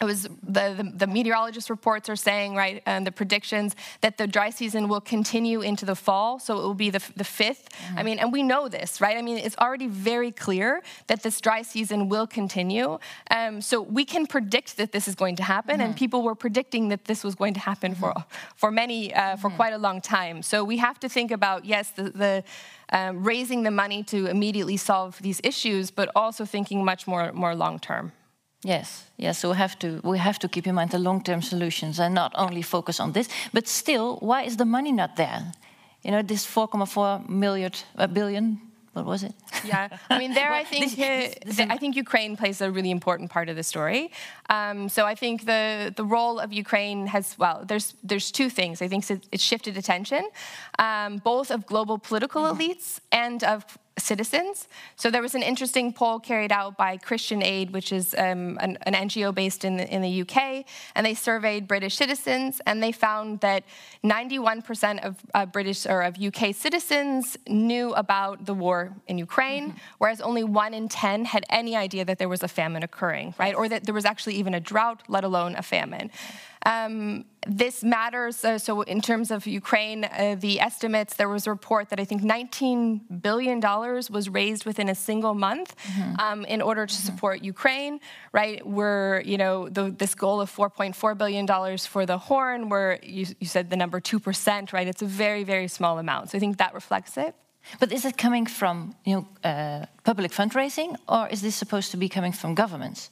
it 0.00 0.06
was 0.06 0.22
the, 0.22 0.30
the, 0.42 0.92
the, 0.96 1.06
meteorologist 1.06 1.68
reports 1.68 2.08
are 2.08 2.16
saying 2.16 2.54
right 2.54 2.82
and 2.86 3.06
the 3.06 3.12
predictions 3.12 3.76
that 4.00 4.16
the 4.16 4.26
dry 4.26 4.48
season 4.48 4.88
will 4.88 5.00
continue 5.00 5.60
into 5.60 5.84
the 5.84 5.94
fall 5.94 6.38
so 6.38 6.58
it 6.58 6.62
will 6.62 6.74
be 6.74 6.88
the, 6.88 7.02
the 7.16 7.24
5th 7.24 7.66
mm-hmm. 7.66 7.98
i 7.98 8.02
mean 8.02 8.18
and 8.18 8.32
we 8.32 8.42
know 8.42 8.68
this 8.68 9.00
right 9.00 9.16
i 9.16 9.22
mean 9.22 9.36
it's 9.36 9.56
already 9.58 9.86
very 9.86 10.32
clear 10.32 10.82
that 11.08 11.22
this 11.22 11.40
dry 11.40 11.62
season 11.62 12.08
will 12.08 12.26
continue 12.26 12.98
um, 13.30 13.60
so 13.60 13.80
we 13.82 14.04
can 14.04 14.26
predict 14.26 14.76
that 14.76 14.92
this 14.92 15.06
is 15.06 15.14
going 15.14 15.36
to 15.36 15.42
happen 15.42 15.74
mm-hmm. 15.74 15.82
and 15.82 15.96
people 15.96 16.22
were 16.22 16.34
predicting 16.34 16.88
that 16.88 17.04
this 17.04 17.22
was 17.22 17.34
going 17.34 17.54
to 17.54 17.60
happen 17.60 17.92
mm-hmm. 17.92 18.00
for 18.00 18.24
for 18.56 18.70
many 18.70 19.12
uh, 19.14 19.36
for 19.36 19.48
mm-hmm. 19.48 19.56
quite 19.56 19.72
a 19.72 19.78
long 19.78 20.00
time 20.00 20.42
so 20.42 20.64
we 20.64 20.78
have 20.78 20.98
to 20.98 21.08
think 21.08 21.30
about 21.30 21.64
yes 21.64 21.90
the, 21.90 22.04
the 22.10 22.44
um, 22.92 23.22
raising 23.22 23.62
the 23.62 23.70
money 23.70 24.02
to 24.02 24.26
immediately 24.26 24.76
solve 24.76 25.18
these 25.20 25.40
issues 25.44 25.90
but 25.90 26.10
also 26.16 26.44
thinking 26.44 26.84
much 26.84 27.06
more 27.06 27.32
more 27.32 27.54
long 27.54 27.78
term 27.78 28.12
Yes, 28.62 29.06
yes. 29.16 29.38
So 29.38 29.50
we 29.50 29.56
have 29.56 29.78
to 29.78 30.00
we 30.02 30.18
have 30.18 30.38
to 30.38 30.48
keep 30.48 30.66
in 30.66 30.74
mind 30.74 30.90
the 30.90 30.98
long-term 30.98 31.42
solutions 31.42 31.98
and 31.98 32.14
not 32.14 32.32
only 32.34 32.62
focus 32.62 33.00
on 33.00 33.12
this. 33.12 33.28
But 33.52 33.66
still, 33.66 34.16
why 34.20 34.42
is 34.42 34.56
the 34.56 34.66
money 34.66 34.92
not 34.92 35.16
there? 35.16 35.52
You 36.02 36.10
know, 36.10 36.22
this 36.22 36.46
4.4 36.46 37.28
million 37.28 37.72
uh, 37.96 38.06
billion. 38.06 38.60
What 38.92 39.06
was 39.06 39.22
it? 39.22 39.34
Yeah, 39.64 39.88
I 40.10 40.18
mean, 40.18 40.34
there 40.34 40.52
I 40.62 40.64
think 40.64 40.96
this, 40.96 41.34
this, 41.46 41.60
I 41.60 41.76
think 41.78 41.94
Ukraine 41.94 42.36
plays 42.36 42.60
a 42.60 42.70
really 42.70 42.90
important 42.90 43.30
part 43.30 43.48
of 43.48 43.54
the 43.54 43.62
story. 43.62 44.10
Um, 44.50 44.88
so 44.88 45.06
I 45.06 45.14
think 45.14 45.46
the 45.46 45.92
the 45.96 46.04
role 46.04 46.38
of 46.38 46.52
Ukraine 46.52 47.06
has 47.06 47.36
well, 47.38 47.64
there's 47.64 47.94
there's 48.02 48.30
two 48.30 48.50
things. 48.50 48.82
I 48.82 48.88
think 48.88 49.04
it's 49.32 49.42
shifted 49.42 49.76
attention, 49.76 50.28
um, 50.78 51.18
both 51.18 51.50
of 51.50 51.64
global 51.66 51.98
political 51.98 52.42
mm-hmm. 52.42 52.60
elites 52.60 53.00
and 53.10 53.42
of 53.44 53.64
citizens. 54.00 54.68
So 54.96 55.10
there 55.10 55.22
was 55.22 55.34
an 55.34 55.42
interesting 55.42 55.92
poll 55.92 56.18
carried 56.18 56.52
out 56.52 56.76
by 56.76 56.96
Christian 56.96 57.42
Aid, 57.42 57.72
which 57.72 57.92
is 57.92 58.14
um, 58.14 58.58
an, 58.60 58.78
an, 58.82 58.94
NGO 58.94 59.34
based 59.34 59.64
in 59.64 59.76
the, 59.76 59.88
in 59.92 60.02
the 60.02 60.22
UK, 60.22 60.64
and 60.94 61.06
they 61.06 61.14
surveyed 61.14 61.68
British 61.68 61.96
citizens, 61.96 62.60
and 62.66 62.82
they 62.82 62.92
found 62.92 63.40
that 63.40 63.64
91% 64.04 65.04
of 65.04 65.16
uh, 65.34 65.46
British 65.46 65.86
or 65.86 66.02
of 66.02 66.20
UK 66.20 66.54
citizens 66.54 67.36
knew 67.48 67.92
about 67.94 68.46
the 68.46 68.54
war 68.54 68.94
in 69.06 69.18
Ukraine, 69.18 69.70
mm-hmm. 69.70 69.78
whereas 69.98 70.20
only 70.20 70.44
one 70.44 70.74
in 70.74 70.88
10 70.88 71.24
had 71.26 71.44
any 71.50 71.76
idea 71.76 72.04
that 72.04 72.18
there 72.18 72.28
was 72.28 72.42
a 72.42 72.48
famine 72.48 72.82
occurring, 72.82 73.34
right, 73.38 73.54
or 73.54 73.68
that 73.68 73.84
there 73.84 73.94
was 73.94 74.04
actually 74.04 74.34
even 74.34 74.54
a 74.54 74.60
drought, 74.60 75.02
let 75.08 75.24
alone 75.24 75.54
a 75.56 75.62
famine. 75.62 76.10
Um, 76.66 77.24
this 77.46 77.82
matters. 77.82 78.44
Uh, 78.44 78.58
so, 78.58 78.82
in 78.82 79.00
terms 79.00 79.30
of 79.30 79.46
Ukraine, 79.46 80.04
uh, 80.04 80.36
the 80.38 80.60
estimates 80.60 81.16
there 81.16 81.28
was 81.28 81.46
a 81.46 81.50
report 81.50 81.88
that 81.88 81.98
I 81.98 82.04
think 82.04 82.22
19 82.22 83.00
billion 83.22 83.60
dollars 83.60 84.10
was 84.10 84.28
raised 84.28 84.66
within 84.66 84.88
a 84.90 84.94
single 84.94 85.34
month 85.34 85.74
mm-hmm. 85.76 86.20
um, 86.20 86.44
in 86.44 86.60
order 86.60 86.86
to 86.86 86.94
mm-hmm. 86.94 87.06
support 87.06 87.42
Ukraine. 87.42 88.00
Right? 88.32 88.66
We're 88.66 89.22
you 89.22 89.38
know 89.38 89.68
the, 89.68 89.90
this 89.90 90.14
goal 90.14 90.40
of 90.40 90.54
4.4 90.54 91.16
billion 91.16 91.46
dollars 91.46 91.86
for 91.86 92.04
the 92.04 92.18
Horn, 92.18 92.68
where 92.68 92.98
you, 93.02 93.26
you 93.40 93.46
said 93.46 93.70
the 93.70 93.76
number 93.76 94.00
two 94.00 94.20
percent. 94.20 94.72
Right? 94.74 94.86
It's 94.86 95.02
a 95.02 95.06
very 95.06 95.44
very 95.44 95.68
small 95.68 95.98
amount. 95.98 96.30
So 96.30 96.36
I 96.36 96.40
think 96.40 96.58
that 96.58 96.74
reflects 96.74 97.16
it. 97.16 97.34
But 97.78 97.92
is 97.92 98.04
it 98.04 98.16
coming 98.16 98.46
from 98.46 98.94
you 99.04 99.14
know, 99.16 99.48
uh, 99.48 99.86
public 100.04 100.32
fundraising, 100.32 100.96
or 101.08 101.28
is 101.28 101.40
this 101.42 101.54
supposed 101.54 101.90
to 101.92 101.96
be 101.96 102.08
coming 102.08 102.32
from 102.32 102.54
governments? 102.54 103.10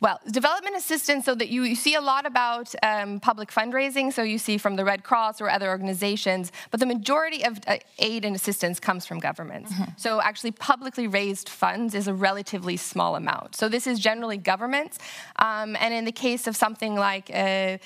Well, 0.00 0.20
development 0.30 0.76
assistance, 0.76 1.24
so 1.24 1.34
that 1.34 1.48
you, 1.48 1.62
you 1.62 1.74
see 1.74 1.94
a 1.94 2.00
lot 2.00 2.26
about 2.26 2.74
um, 2.82 3.20
public 3.20 3.50
fundraising, 3.50 4.12
so 4.12 4.22
you 4.22 4.38
see 4.38 4.58
from 4.58 4.76
the 4.76 4.84
Red 4.84 5.02
Cross 5.02 5.40
or 5.40 5.50
other 5.50 5.68
organizations, 5.68 6.52
but 6.70 6.80
the 6.80 6.86
majority 6.86 7.44
of 7.44 7.58
uh, 7.66 7.76
aid 7.98 8.24
and 8.24 8.34
assistance 8.36 8.80
comes 8.80 9.06
from 9.06 9.18
governments. 9.18 9.72
Mm-hmm. 9.72 9.92
So 9.96 10.20
actually, 10.20 10.52
publicly 10.52 11.06
raised 11.06 11.48
funds 11.48 11.94
is 11.94 12.08
a 12.08 12.14
relatively 12.14 12.76
small 12.76 13.16
amount. 13.16 13.56
So 13.56 13.68
this 13.68 13.86
is 13.86 13.98
generally 13.98 14.38
governments, 14.38 14.98
um, 15.36 15.76
and 15.76 15.92
in 15.94 16.04
the 16.04 16.12
case 16.12 16.46
of 16.46 16.56
something 16.56 16.94
like 16.94 17.30
uh, 17.32 17.78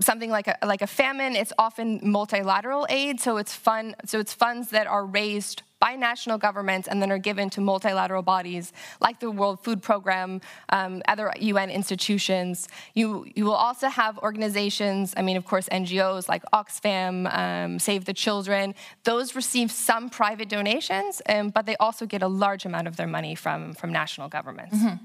something 0.00 0.30
like 0.30 0.48
a, 0.48 0.58
like 0.64 0.82
a 0.82 0.86
famine, 0.86 1.34
it's 1.36 1.52
often 1.58 2.00
multilateral 2.02 2.86
aid. 2.90 3.20
So 3.20 3.38
it's 3.38 3.54
fun. 3.54 3.94
So 4.06 4.18
it's 4.18 4.34
funds 4.34 4.70
that 4.70 4.86
are 4.86 5.04
raised 5.04 5.62
by 5.80 5.96
national 5.96 6.38
governments 6.38 6.86
and 6.86 7.00
then 7.00 7.10
are 7.10 7.18
given 7.18 7.50
to 7.50 7.60
multilateral 7.60 8.22
bodies 8.22 8.72
like 9.00 9.18
the 9.18 9.30
World 9.30 9.64
Food 9.64 9.82
Program, 9.82 10.40
um, 10.68 11.02
other 11.08 11.32
UN 11.40 11.70
institutions. 11.70 12.68
You, 12.94 13.26
you 13.34 13.44
will 13.44 13.54
also 13.54 13.88
have 13.88 14.18
organizations, 14.18 15.14
I 15.16 15.22
mean, 15.22 15.36
of 15.36 15.44
course, 15.44 15.68
NGOs 15.70 16.28
like 16.28 16.44
Oxfam, 16.52 17.32
um, 17.36 17.78
Save 17.78 18.04
the 18.04 18.14
Children. 18.14 18.74
Those 19.04 19.34
receive 19.34 19.72
some 19.72 20.10
private 20.10 20.48
donations, 20.48 21.22
um, 21.28 21.48
but 21.48 21.66
they 21.66 21.76
also 21.76 22.06
get 22.06 22.22
a 22.22 22.28
large 22.28 22.64
amount 22.66 22.86
of 22.86 22.96
their 22.96 23.08
money 23.08 23.34
from, 23.34 23.74
from 23.74 23.90
national 23.90 24.28
governments. 24.28 24.76
Mm 24.76 24.86
-hmm. 24.86 24.98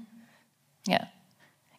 Yeah. 0.86 1.06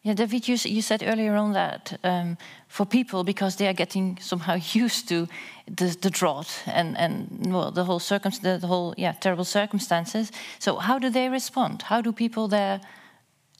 Yeah, 0.08 0.14
David, 0.14 0.48
you, 0.48 0.56
you 0.64 0.80
said 0.80 1.02
earlier 1.06 1.34
on 1.34 1.52
that 1.52 2.00
um, 2.02 2.38
for 2.66 2.86
people, 2.86 3.24
because 3.24 3.56
they 3.56 3.68
are 3.68 3.74
getting 3.74 4.16
somehow 4.22 4.54
used 4.72 5.06
to 5.08 5.28
the, 5.66 5.94
the 6.00 6.08
drought 6.08 6.62
and, 6.64 6.96
and 6.96 7.52
well, 7.52 7.70
the 7.70 7.84
whole 7.84 7.98
the 7.98 8.66
whole 8.66 8.94
yeah 8.96 9.12
terrible 9.12 9.44
circumstances. 9.44 10.32
So 10.58 10.76
how 10.76 10.98
do 10.98 11.10
they 11.10 11.28
respond? 11.28 11.82
How 11.82 12.00
do 12.00 12.12
people 12.12 12.48
there 12.48 12.80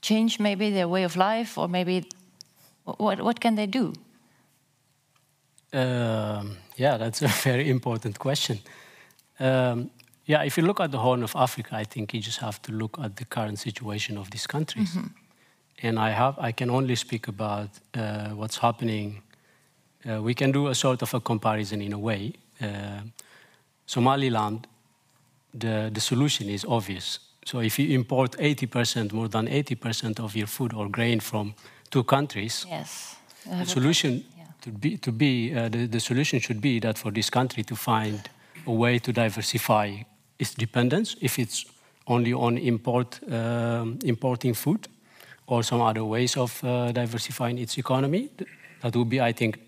change 0.01 0.39
maybe 0.39 0.71
their 0.71 0.87
way 0.87 1.03
of 1.03 1.15
life, 1.15 1.55
or 1.55 1.67
maybe 1.67 2.09
what 2.83 3.21
what 3.21 3.39
can 3.39 3.53
they 3.53 3.67
do? 3.67 3.93
Um, 5.71 6.57
yeah, 6.77 6.97
that's 6.97 7.21
a 7.21 7.27
very 7.27 7.69
important 7.69 8.17
question. 8.17 8.57
Um, 9.39 9.91
yeah, 10.25 10.41
if 10.45 10.57
you 10.57 10.65
look 10.65 10.79
at 10.79 10.89
the 10.89 10.97
Horn 10.97 11.21
of 11.21 11.35
Africa, 11.35 11.75
I 11.75 11.83
think 11.83 12.11
you 12.11 12.21
just 12.21 12.39
have 12.39 12.59
to 12.63 12.71
look 12.71 12.97
at 12.97 13.17
the 13.17 13.25
current 13.25 13.59
situation 13.59 14.17
of 14.17 14.29
these 14.31 14.47
countries. 14.47 14.95
Mm 14.95 15.01
-hmm 15.03 15.28
and 15.83 15.99
I 15.99 16.09
have 16.11 16.37
I 16.39 16.51
can 16.51 16.69
only 16.69 16.95
speak 16.95 17.27
about 17.27 17.69
uh, 17.93 18.29
what's 18.29 18.57
happening. 18.57 19.21
Uh, 20.05 20.21
we 20.21 20.33
can 20.33 20.51
do 20.51 20.67
a 20.67 20.75
sort 20.75 21.01
of 21.01 21.13
a 21.13 21.19
comparison 21.19 21.81
in 21.81 21.93
a 21.93 21.99
way. 21.99 22.33
Uh, 22.61 23.01
Somaliland, 23.85 24.67
the 25.53 25.89
the 25.93 26.01
solution 26.01 26.49
is 26.49 26.65
obvious. 26.65 27.19
So 27.45 27.61
if 27.61 27.79
you 27.79 27.95
import 27.95 28.37
80%, 28.37 29.11
more 29.11 29.27
than 29.27 29.47
80% 29.47 30.19
of 30.19 30.35
your 30.35 30.47
food 30.47 30.73
or 30.73 30.87
grain 30.87 31.19
from 31.19 31.55
two 31.89 32.03
countries, 32.03 32.65
yes, 32.69 33.15
the 33.43 33.65
solution 33.65 34.23
yeah. 34.37 34.43
to 34.61 34.71
be 34.71 34.97
to 34.97 35.11
be 35.11 35.53
uh, 35.55 35.69
the, 35.69 35.87
the 35.87 35.99
solution 35.99 36.39
should 36.39 36.61
be 36.61 36.79
that 36.79 36.97
for 36.97 37.11
this 37.11 37.29
country 37.29 37.63
to 37.63 37.75
find 37.75 38.29
a 38.67 38.71
way 38.71 38.99
to 38.99 39.11
diversify 39.11 40.03
its 40.37 40.53
dependence 40.53 41.15
if 41.21 41.39
it's 41.39 41.65
only 42.05 42.33
on 42.33 42.57
import 42.57 43.19
um, 43.31 43.97
importing 44.03 44.55
food 44.55 44.87
or 45.49 45.63
some 45.63 45.81
other 45.81 46.05
ways 46.05 46.37
of 46.37 46.63
uh, 46.63 46.91
diversifying 46.91 47.57
its 47.57 47.77
economy. 47.77 48.29
That 48.81 48.95
would 48.95 49.09
be, 49.09 49.19
I 49.19 49.33
think, 49.33 49.59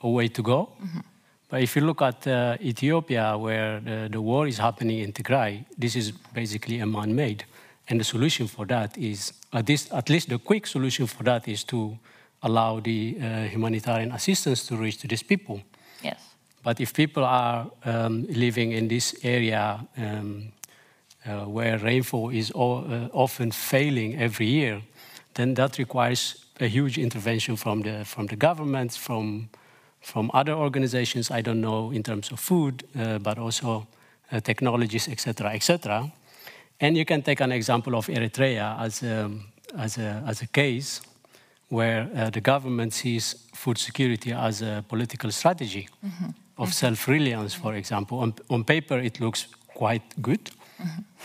a 0.00 0.08
way 0.08 0.28
to 0.28 0.42
go. 0.42 0.58
Mm 0.78 0.88
-hmm. 0.88 1.02
But 1.50 1.60
if 1.62 1.74
you 1.76 1.86
look 1.86 2.00
at 2.00 2.26
uh, 2.26 2.56
Ethiopia, 2.60 3.36
where 3.36 3.80
the, 3.80 4.08
the, 4.10 4.20
war 4.20 4.46
is 4.46 4.58
happening 4.58 5.00
in 5.00 5.12
Tigray, 5.12 5.64
this 5.78 5.94
is 5.94 6.12
basically 6.32 6.80
a 6.80 6.86
man-made. 6.86 7.44
And 7.88 7.98
the 7.98 8.04
solution 8.04 8.48
for 8.48 8.66
that 8.66 8.96
is, 8.96 9.32
at 9.50 9.68
least, 9.68 9.92
at 9.92 10.08
least 10.08 10.28
the 10.28 10.38
quick 10.38 10.66
solution 10.66 11.06
for 11.06 11.24
that 11.24 11.48
is 11.48 11.64
to 11.64 11.98
allow 12.40 12.80
the 12.80 13.16
uh, 13.20 13.48
humanitarian 13.50 14.12
assistance 14.12 14.66
to 14.66 14.76
reach 14.76 14.96
to 14.98 15.08
these 15.08 15.24
people. 15.24 15.60
Yes. 16.02 16.20
But 16.62 16.78
if 16.78 16.92
people 16.92 17.24
are 17.24 17.66
um, 17.84 18.26
living 18.28 18.72
in 18.72 18.88
this 18.88 19.14
area 19.24 19.80
um, 19.96 20.52
where 21.24 21.78
rainfall 21.78 22.30
is 22.30 22.50
uh, 22.52 23.08
often 23.12 23.50
failing 23.50 24.16
every 24.20 24.46
year, 24.46 24.82
then 25.34 25.54
that 25.54 25.78
requires 25.78 26.46
a 26.60 26.66
huge 26.66 26.98
intervention 26.98 27.56
from 27.56 27.82
the 27.82 28.04
from 28.04 28.26
the 28.26 28.36
government, 28.36 28.92
from 28.92 29.48
from 30.00 30.30
other 30.34 30.52
organizations. 30.52 31.30
I 31.30 31.42
don't 31.42 31.60
know 31.60 31.92
in 31.92 32.02
terms 32.02 32.32
of 32.32 32.40
food, 32.40 32.84
uh, 32.98 33.18
but 33.18 33.38
also 33.38 33.86
uh, 34.32 34.40
technologies, 34.40 35.08
etc., 35.08 35.52
etc. 35.54 36.12
And 36.80 36.96
you 36.96 37.04
can 37.04 37.22
take 37.22 37.40
an 37.40 37.52
example 37.52 37.94
of 37.94 38.06
Eritrea 38.06 38.80
as 38.80 39.02
a, 39.02 39.30
as 39.76 39.98
a, 39.98 40.22
as 40.26 40.42
a 40.42 40.46
case 40.46 41.02
where 41.68 42.08
uh, 42.14 42.30
the 42.30 42.40
government 42.40 42.94
sees 42.94 43.34
food 43.54 43.78
security 43.78 44.32
as 44.32 44.62
a 44.62 44.82
political 44.88 45.30
strategy 45.30 45.88
mm 46.02 46.10
-hmm. 46.10 46.28
of 46.56 46.68
mm-hmm. 46.68 46.72
self-reliance, 46.72 47.58
for 47.58 47.74
example. 47.74 48.18
On, 48.18 48.34
on 48.46 48.64
paper, 48.64 49.04
it 49.04 49.18
looks 49.18 49.48
quite 49.74 50.04
good 50.20 50.50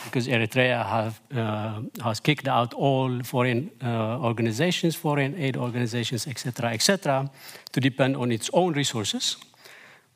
because 0.03 0.27
Eritrea 0.27 0.85
have, 0.85 1.21
uh, 1.35 1.81
has 2.03 2.19
kicked 2.19 2.47
out 2.47 2.73
all 2.73 3.23
foreign 3.23 3.71
uh, 3.83 4.19
organizations, 4.19 4.95
foreign 4.95 5.35
aid 5.35 5.57
organizations, 5.57 6.27
etc., 6.27 6.71
etc., 6.71 7.29
to 7.71 7.79
depend 7.79 8.15
on 8.15 8.31
its 8.31 8.49
own 8.53 8.73
resources. 8.73 9.37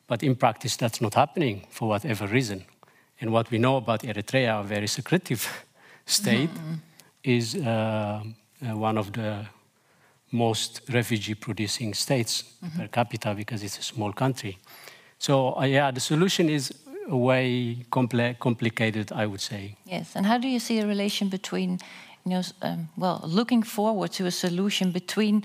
But 0.06 0.22
in 0.22 0.36
practice, 0.36 0.76
that's 0.76 1.00
not 1.00 1.14
happening 1.14 1.66
for 1.70 1.88
whatever 1.88 2.26
reason. 2.26 2.64
And 3.20 3.30
what 3.32 3.50
we 3.50 3.58
know 3.58 3.76
about 3.76 4.02
Eritrea, 4.02 4.60
a 4.60 4.62
very 4.62 4.86
secretive 4.86 5.48
state, 6.06 6.50
mm 6.50 6.60
-hmm. 6.60 6.78
is 7.22 7.54
uh, 7.54 7.62
uh, 7.62 8.82
one 8.82 8.98
of 9.00 9.10
the 9.10 9.46
most 10.28 10.80
refugee-producing 10.88 11.94
states 11.94 12.44
mm 12.44 12.68
-hmm. 12.68 12.76
per 12.76 12.88
capita 12.88 13.34
because 13.34 13.64
it's 13.64 13.78
a 13.78 13.82
small 13.82 14.12
country. 14.12 14.58
So 15.18 15.56
uh, 15.56 15.64
yeah, 15.68 15.92
the 15.92 16.00
solution 16.00 16.48
is 16.48 16.72
way 17.08 17.84
compl 17.90 18.38
complicated, 18.38 19.12
I 19.12 19.26
would 19.26 19.40
say. 19.40 19.76
Yes, 19.86 20.16
and 20.16 20.26
how 20.26 20.38
do 20.38 20.48
you 20.48 20.60
see 20.60 20.78
a 20.80 20.86
relation 20.86 21.28
between, 21.28 21.78
you 22.24 22.30
know, 22.30 22.42
um, 22.62 22.88
well, 22.96 23.20
looking 23.24 23.62
forward 23.62 24.12
to 24.12 24.26
a 24.26 24.30
solution 24.30 24.92
between 24.92 25.44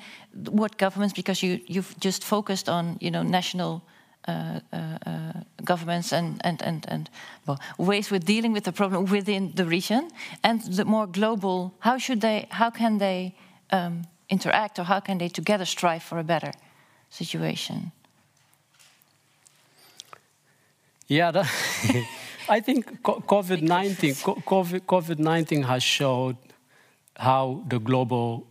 what 0.50 0.78
governments, 0.78 1.14
because 1.14 1.44
you 1.44 1.60
you've 1.68 1.96
just 2.00 2.24
focused 2.24 2.70
on, 2.70 2.98
you 3.00 3.12
know, 3.12 3.24
national. 3.24 3.82
Uh, 4.28 4.60
uh, 4.74 4.98
uh, 5.06 5.34
governments 5.64 6.12
and, 6.12 6.42
and, 6.44 6.60
and, 6.64 6.86
and 6.88 7.12
well, 7.46 7.60
ways 7.78 8.10
with 8.10 8.26
dealing 8.26 8.54
with 8.54 8.64
the 8.64 8.72
problem 8.72 9.06
within 9.06 9.52
the 9.54 9.66
region 9.66 10.10
and 10.44 10.62
the 10.62 10.84
more 10.84 11.06
global 11.06 11.76
how 11.80 12.00
should 12.00 12.22
they 12.22 12.48
how 12.50 12.72
can 12.72 12.98
they 12.98 13.36
um, 13.70 14.02
interact 14.28 14.80
or 14.80 14.84
how 14.84 15.00
can 15.00 15.20
they 15.20 15.30
together 15.30 15.64
strive 15.64 16.02
for 16.02 16.18
a 16.18 16.24
better 16.24 16.52
situation 17.10 17.92
yeah, 21.08 21.32
that, 21.32 21.46
I 22.50 22.60
think 22.62 23.02
COVID 23.02 23.62
19 23.62 24.14
COVID 24.14 25.20
19 25.20 25.64
has 25.64 25.84
showed 25.84 26.38
how 27.16 27.64
the 27.68 27.80
global 27.80 28.46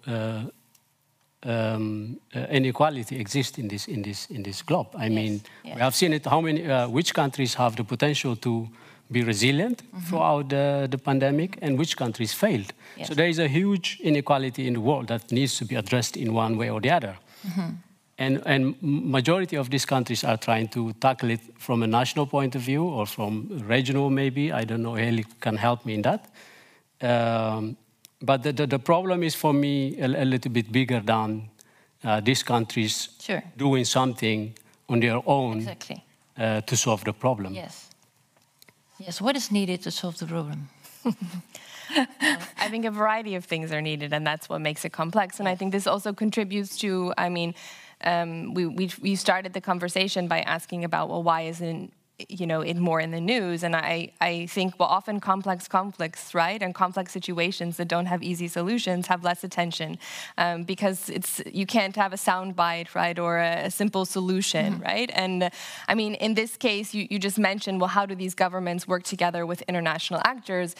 um, 1.42 2.18
inequality 2.50 3.20
exists 3.20 3.58
in 3.58 3.68
this 3.68 3.86
in 3.88 4.02
this 4.02 4.26
in 4.30 4.42
this 4.42 4.62
globe. 4.62 4.88
I 4.94 5.06
yes. 5.06 5.12
mean, 5.12 5.40
yes. 5.64 5.74
we 5.74 5.80
have 5.80 5.94
seen 5.94 6.12
it. 6.12 6.26
How 6.26 6.40
many? 6.40 6.62
which 6.86 7.12
countries 7.14 7.54
have 7.54 7.76
the 7.76 7.84
potential 7.84 8.36
to 8.36 8.68
be 9.10 9.22
resilient 9.22 9.82
mm 9.82 9.88
-hmm. 9.90 10.06
throughout 10.06 10.48
the, 10.48 10.86
the, 10.88 10.98
pandemic 10.98 11.56
and 11.62 11.78
which 11.78 11.94
countries 11.94 12.34
failed. 12.34 12.72
Yes. 12.96 13.06
So 13.06 13.14
there 13.14 13.28
is 13.28 13.38
a 13.38 13.48
huge 13.48 13.98
inequality 14.00 14.66
in 14.66 14.72
the 14.74 14.80
world 14.80 15.06
that 15.06 15.30
needs 15.30 15.58
to 15.58 15.64
be 15.64 15.76
addressed 15.76 16.16
in 16.16 16.36
one 16.36 16.56
way 16.56 16.70
or 16.70 16.80
the 16.80 16.96
other. 16.96 17.18
Mm 17.44 17.50
-hmm. 17.50 17.70
And, 18.16 18.42
and 18.46 18.76
majority 18.80 19.56
of 19.56 19.70
these 19.70 19.84
countries 19.84 20.22
are 20.22 20.36
trying 20.36 20.68
to 20.68 20.92
tackle 20.94 21.30
it 21.30 21.40
from 21.58 21.82
a 21.82 21.86
national 21.86 22.26
point 22.26 22.54
of 22.54 22.62
view 22.62 22.84
or 22.84 23.06
from 23.06 23.48
regional 23.66 24.08
maybe. 24.08 24.52
I 24.52 24.64
don't 24.64 24.82
know, 24.82 24.94
Haley 24.94 25.26
can 25.40 25.56
help 25.56 25.84
me 25.84 25.94
in 25.94 26.02
that. 26.02 26.30
Um, 27.00 27.76
but 28.22 28.42
the, 28.42 28.52
the, 28.52 28.66
the, 28.66 28.78
problem 28.78 29.22
is 29.22 29.34
for 29.34 29.52
me 29.52 29.98
a, 29.98 30.06
a 30.06 30.24
little 30.24 30.50
bit 30.50 30.70
bigger 30.70 31.00
than 31.00 31.50
uh, 32.04 32.20
these 32.20 32.42
countries 32.42 33.08
sure. 33.20 33.42
doing 33.56 33.84
something 33.84 34.56
on 34.88 35.00
their 35.00 35.20
own 35.26 35.58
exactly. 35.58 36.04
uh, 36.38 36.60
to 36.60 36.76
solve 36.76 37.04
the 37.04 37.12
problem. 37.12 37.52
Yes. 37.52 37.90
Yes, 38.98 39.20
what 39.20 39.36
is 39.36 39.50
needed 39.50 39.82
to 39.82 39.90
solve 39.90 40.18
the 40.18 40.26
problem? 40.26 40.68
I 42.58 42.68
think 42.68 42.84
a 42.84 42.90
variety 42.90 43.34
of 43.34 43.44
things 43.44 43.72
are 43.72 43.82
needed, 43.82 44.12
and 44.12 44.26
that's 44.26 44.48
what 44.48 44.60
makes 44.60 44.84
it 44.84 44.92
complex. 44.92 45.40
And 45.40 45.48
I 45.48 45.56
think 45.56 45.72
this 45.72 45.86
also 45.86 46.12
contributes 46.12 46.78
to, 46.78 47.12
I 47.18 47.28
mean, 47.28 47.54
um, 48.02 48.54
we, 48.54 48.66
we, 48.66 48.90
we 49.00 49.14
started 49.16 49.52
the 49.52 49.60
conversation 49.60 50.28
by 50.28 50.40
asking 50.40 50.84
about, 50.84 51.08
well, 51.08 51.22
why 51.22 51.42
isn't 51.42 51.92
you 52.28 52.46
know 52.46 52.60
it 52.60 52.76
more 52.76 53.00
in 53.00 53.10
the 53.10 53.20
news? 53.20 53.64
And 53.64 53.74
i 53.74 54.12
i 54.20 54.46
think 54.46 54.78
well 54.78 54.88
often 54.88 55.18
complex 55.20 55.66
conflicts 55.66 56.34
right? 56.34 56.62
And 56.62 56.74
complex 56.74 57.12
situations 57.12 57.76
that 57.78 57.88
don't 57.88 58.06
have 58.06 58.22
easy 58.22 58.46
solutions 58.46 59.08
have 59.08 59.24
less 59.24 59.42
attention 59.42 59.98
um, 60.38 60.62
because 60.62 61.10
it's 61.10 61.42
you 61.52 61.66
can't 61.66 61.96
have 61.96 62.12
a 62.12 62.16
sound 62.16 62.54
bite 62.54 62.94
right? 62.94 63.18
Or 63.18 63.38
a, 63.38 63.64
a 63.64 63.70
simple 63.70 64.04
solution 64.04 64.74
mm-hmm. 64.74 64.82
right? 64.82 65.10
And 65.12 65.50
i 65.88 65.94
mean 65.94 66.14
in 66.14 66.34
this 66.34 66.56
case 66.56 66.94
you, 66.94 67.08
you 67.10 67.18
just 67.18 67.38
mentioned 67.38 67.80
well 67.80 67.88
how 67.88 68.06
do 68.06 68.14
these 68.14 68.34
governments 68.34 68.86
work 68.86 69.02
together 69.02 69.44
with 69.44 69.62
international 69.62 70.20
actors? 70.24 70.76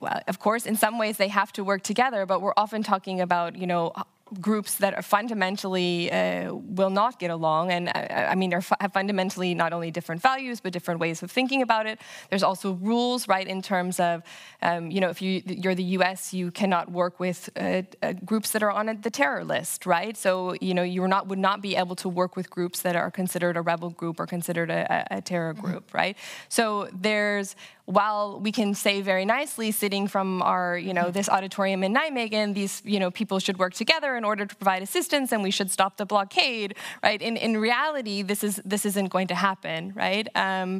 Well, 0.00 0.20
of 0.26 0.38
course, 0.38 0.66
in 0.66 0.76
some 0.76 0.98
ways 0.98 1.18
they 1.18 1.28
have 1.28 1.52
to 1.52 1.62
work 1.62 1.82
together, 1.82 2.26
but 2.26 2.42
we're 2.42 2.54
often 2.56 2.82
talking 2.82 3.20
about, 3.20 3.56
you 3.56 3.66
know, 3.66 3.92
groups 4.40 4.76
that 4.76 4.94
are 4.94 5.02
fundamentally 5.02 6.10
uh, 6.10 6.54
will 6.54 6.90
not 6.90 7.18
get 7.18 7.30
along, 7.30 7.70
and 7.70 7.88
uh, 7.88 7.92
I 8.32 8.34
mean, 8.34 8.52
are 8.54 8.62
have 8.80 8.92
fundamentally 8.92 9.54
not 9.54 9.72
only 9.72 9.90
different 9.90 10.22
values 10.22 10.60
but 10.60 10.72
different 10.72 11.00
ways 11.00 11.22
of 11.22 11.30
thinking 11.30 11.62
about 11.62 11.86
it. 11.86 12.00
There's 12.30 12.42
also 12.42 12.72
rules, 12.72 13.28
right, 13.28 13.46
in 13.46 13.62
terms 13.62 14.00
of, 14.00 14.22
um, 14.62 14.90
you 14.90 15.00
know, 15.00 15.08
if 15.08 15.20
you 15.22 15.42
you're 15.46 15.74
the 15.74 15.90
U.S., 15.98 16.32
you 16.32 16.50
cannot 16.50 16.90
work 16.90 17.20
with 17.20 17.50
uh, 17.56 17.82
uh, 18.02 18.12
groups 18.24 18.50
that 18.52 18.62
are 18.62 18.70
on 18.70 18.86
the 18.86 19.10
terror 19.10 19.44
list, 19.44 19.86
right? 19.86 20.16
So 20.16 20.54
you 20.60 20.74
know, 20.74 20.82
you 20.82 21.06
not 21.08 21.26
would 21.28 21.38
not 21.38 21.60
be 21.60 21.76
able 21.76 21.96
to 21.96 22.08
work 22.08 22.36
with 22.36 22.50
groups 22.50 22.82
that 22.82 22.96
are 22.96 23.10
considered 23.10 23.56
a 23.56 23.62
rebel 23.62 23.90
group 23.90 24.20
or 24.20 24.26
considered 24.26 24.70
a, 24.70 25.06
a 25.10 25.20
terror 25.20 25.54
mm-hmm. 25.54 25.66
group, 25.66 25.86
mm-hmm. 25.88 25.96
right? 25.96 26.16
So 26.48 26.88
there's 26.92 27.56
while 27.86 28.40
we 28.40 28.50
can 28.50 28.74
say 28.74 29.02
very 29.02 29.24
nicely 29.26 29.70
sitting 29.70 30.08
from 30.08 30.40
our 30.42 30.78
you 30.78 30.94
know 30.94 31.10
this 31.10 31.28
auditorium 31.28 31.82
in 31.84 31.92
Nijmegen 31.92 32.54
these 32.54 32.80
you 32.84 32.98
know 32.98 33.10
people 33.10 33.38
should 33.38 33.58
work 33.58 33.74
together 33.74 34.16
in 34.24 34.28
order 34.28 34.46
to 34.46 34.56
provide 34.56 34.82
assistance 34.82 35.32
and 35.32 35.42
we 35.42 35.50
should 35.50 35.70
stop 35.70 35.98
the 35.98 36.06
blockade 36.06 36.70
right? 37.02 37.20
In 37.28 37.36
in 37.36 37.52
reality 37.70 38.22
this 38.30 38.42
is 38.48 38.54
this 38.72 38.82
isn't 38.90 39.10
going 39.14 39.28
to 39.34 39.38
happen 39.48 39.92
right? 39.94 40.26
Um, 40.34 40.70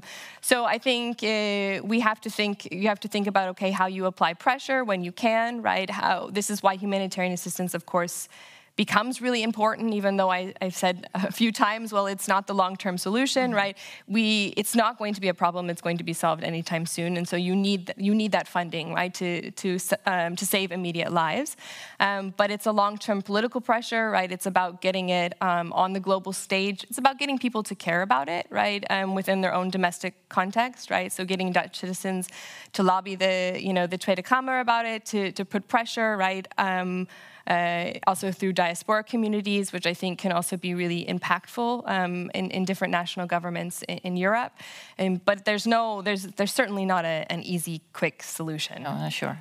so 0.40 0.56
I 0.74 0.78
think 0.86 1.22
uh, 1.22 1.84
we 1.92 2.00
have 2.08 2.20
to 2.26 2.30
think 2.38 2.54
you 2.80 2.88
have 2.92 3.00
to 3.00 3.08
think 3.14 3.26
about 3.32 3.46
okay 3.54 3.70
how 3.80 3.86
you 3.96 4.06
apply 4.12 4.30
pressure 4.46 4.80
when 4.90 5.00
you 5.06 5.12
can 5.12 5.50
right? 5.70 5.90
How 5.90 6.30
this 6.38 6.48
is 6.52 6.62
why 6.64 6.72
humanitarian 6.84 7.34
assistance 7.40 7.72
of 7.78 7.82
course 7.94 8.16
becomes 8.76 9.20
really 9.20 9.42
important, 9.42 9.94
even 9.94 10.16
though 10.16 10.30
I, 10.30 10.52
have 10.60 10.74
said 10.74 11.08
a 11.14 11.30
few 11.30 11.52
times, 11.52 11.92
well, 11.92 12.06
it's 12.06 12.26
not 12.26 12.46
the 12.48 12.54
long-term 12.54 12.98
solution, 12.98 13.50
mm-hmm. 13.50 13.56
right? 13.56 13.78
We, 14.08 14.52
it's 14.56 14.74
not 14.74 14.98
going 14.98 15.14
to 15.14 15.20
be 15.20 15.28
a 15.28 15.34
problem. 15.34 15.70
It's 15.70 15.80
going 15.80 15.98
to 15.98 16.04
be 16.04 16.12
solved 16.12 16.42
anytime 16.42 16.86
soon, 16.86 17.16
and 17.16 17.26
so 17.26 17.36
you 17.36 17.54
need 17.54 17.94
you 17.96 18.14
need 18.14 18.32
that 18.32 18.48
funding, 18.48 18.92
right, 18.92 19.14
to 19.14 19.50
to 19.52 19.78
um, 20.06 20.34
to 20.36 20.46
save 20.46 20.72
immediate 20.72 21.12
lives. 21.12 21.56
Um, 22.00 22.34
but 22.36 22.50
it's 22.50 22.66
a 22.66 22.72
long-term 22.72 23.22
political 23.22 23.60
pressure, 23.60 24.10
right? 24.10 24.30
It's 24.30 24.46
about 24.46 24.80
getting 24.80 25.10
it 25.10 25.34
um, 25.40 25.72
on 25.72 25.92
the 25.92 26.00
global 26.00 26.32
stage. 26.32 26.84
It's 26.84 26.98
about 26.98 27.18
getting 27.18 27.38
people 27.38 27.62
to 27.64 27.74
care 27.74 28.02
about 28.02 28.28
it, 28.28 28.46
right, 28.50 28.84
um, 28.90 29.14
within 29.14 29.40
their 29.40 29.54
own 29.54 29.70
domestic 29.70 30.28
context, 30.28 30.90
right? 30.90 31.12
So 31.12 31.24
getting 31.24 31.52
Dutch 31.52 31.78
citizens 31.78 32.28
to 32.72 32.82
lobby 32.82 33.14
the 33.14 33.56
you 33.60 33.72
know 33.72 33.86
the 33.86 33.98
Tweede 33.98 34.24
Kamer 34.24 34.60
about 34.60 34.84
it, 34.84 35.04
to 35.06 35.30
to 35.32 35.44
put 35.44 35.68
pressure, 35.68 36.16
right? 36.16 36.48
Uh, 37.46 37.92
also 38.06 38.32
through 38.32 38.54
diaspora 38.54 39.04
communities, 39.04 39.70
which 39.70 39.86
I 39.86 39.92
think 39.92 40.18
can 40.18 40.32
also 40.32 40.56
be 40.56 40.72
really 40.72 41.04
impactful 41.04 41.82
um, 41.84 42.30
in, 42.34 42.50
in, 42.50 42.64
different 42.64 42.90
national 42.90 43.26
governments 43.26 43.82
in, 43.82 43.98
in 43.98 44.16
Europe. 44.16 44.52
Um, 44.98 45.20
but 45.26 45.44
there's 45.44 45.66
no, 45.66 46.00
there's, 46.00 46.22
there's 46.22 46.54
certainly 46.54 46.86
not 46.86 47.04
a, 47.04 47.26
an 47.28 47.42
easy, 47.42 47.82
quick 47.92 48.22
solution. 48.22 48.84
No, 48.84 48.96
no 48.96 49.10
sure. 49.10 49.36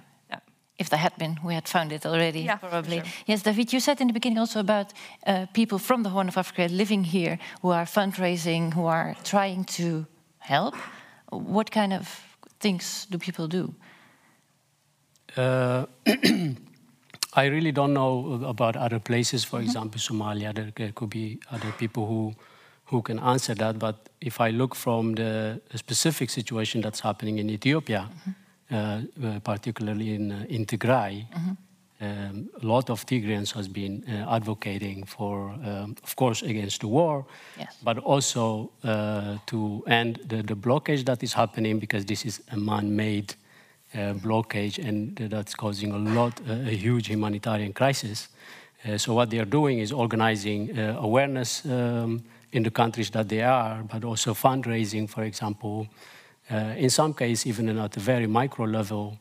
If 0.80 0.90
there 0.90 1.00
had 1.00 1.16
been, 1.18 1.40
we 1.46 1.54
had 1.54 1.68
found 1.68 1.92
it 1.92 2.06
already, 2.06 2.42
yeah, 2.42 2.58
probably. 2.58 2.98
Sure. 2.98 3.08
Yes, 3.28 3.44
David, 3.44 3.72
you 3.72 3.80
said 3.80 4.02
in 4.02 4.08
the 4.08 4.14
beginning 4.14 4.40
also 4.40 4.60
about 4.60 4.92
uh, 5.26 5.46
people 5.54 5.78
from 5.78 6.04
the 6.04 6.10
Horn 6.10 6.28
of 6.28 6.38
Africa 6.38 6.68
living 6.70 7.04
here 7.04 7.38
who 7.62 7.70
are 7.70 7.86
fundraising, 7.86 8.74
who 8.74 8.86
are 8.86 9.16
trying 9.24 9.66
to 9.66 10.06
help. 10.40 10.76
What 11.30 11.70
kind 11.72 11.94
of 11.94 12.20
things 12.60 13.06
do 13.10 13.18
people 13.18 13.48
do? 13.48 13.74
Uh, 15.38 15.86
I 17.36 17.46
really 17.46 17.72
don't 17.72 17.94
know 17.94 18.44
about 18.46 18.76
other 18.76 19.00
places, 19.00 19.44
for 19.44 19.60
mm 19.60 19.66
-hmm. 19.66 19.68
example, 19.68 20.00
Somalia. 20.00 20.54
There 20.54 20.92
could 20.92 21.10
be 21.10 21.38
other 21.52 21.72
people 21.72 22.04
who, 22.04 22.34
who 22.86 23.02
can 23.02 23.20
answer 23.20 23.56
that. 23.56 23.78
But 23.78 23.96
if 24.20 24.40
I 24.40 24.52
look 24.52 24.76
from 24.76 25.16
the 25.16 25.62
specific 25.76 26.30
situation 26.30 26.82
that's 26.82 27.02
happening 27.02 27.40
in 27.40 27.50
Ethiopia, 27.50 28.02
mm 28.02 28.20
-hmm. 28.24 29.26
uh, 29.26 29.40
particularly 29.40 30.14
in, 30.14 30.32
uh, 30.32 30.56
in 30.56 30.66
Tigray, 30.66 31.14
mm 31.16 31.42
-hmm. 31.44 31.56
um, 32.02 32.50
a 32.62 32.66
lot 32.66 32.90
of 32.90 33.04
Tigrayans 33.06 33.54
has 33.54 33.68
been 33.68 34.04
uh, 34.08 34.34
advocating 34.34 35.08
for, 35.08 35.36
um, 35.66 35.96
of 36.04 36.14
course, 36.16 36.46
against 36.46 36.80
the 36.80 36.88
war, 36.88 37.26
yes. 37.58 37.78
but 37.84 37.98
also 38.04 38.72
uh, 38.84 39.38
to 39.46 39.82
end 39.86 40.20
the, 40.28 40.44
the 40.44 40.56
blockage 40.56 41.04
that 41.04 41.24
is 41.24 41.34
happening 41.34 41.80
because 41.80 42.06
this 42.06 42.24
is 42.26 42.42
a 42.52 42.56
man-made 42.56 43.36
blockage, 43.94 44.80
and 44.80 45.16
that's 45.16 45.56
causing 45.56 45.92
a 45.92 45.98
lot, 45.98 46.40
uh, 46.50 46.54
a 46.54 46.76
huge 46.76 47.08
humanitarian 47.08 47.74
crisis. 47.74 48.30
Uh, 48.86 48.98
so 48.98 49.14
what 49.14 49.30
they 49.30 49.40
are 49.40 49.46
doing 49.46 49.80
is 49.80 49.92
organizing 49.92 50.78
awareness 50.78 51.66
um, 51.66 52.24
in 52.52 52.64
the 52.64 52.72
countries 52.72 53.10
that 53.12 53.30
they 53.30 53.42
are, 53.42 53.84
but 53.84 54.04
also 54.04 54.34
fundraising, 54.34 55.10
for 55.10 55.24
example, 55.24 55.88
in 56.50 56.90
some 56.90 57.14
cases 57.14 57.48
even 57.48 57.80
at 57.80 57.98
a 57.98 58.00
very 58.00 58.28
micro 58.28 58.66
level, 58.66 59.18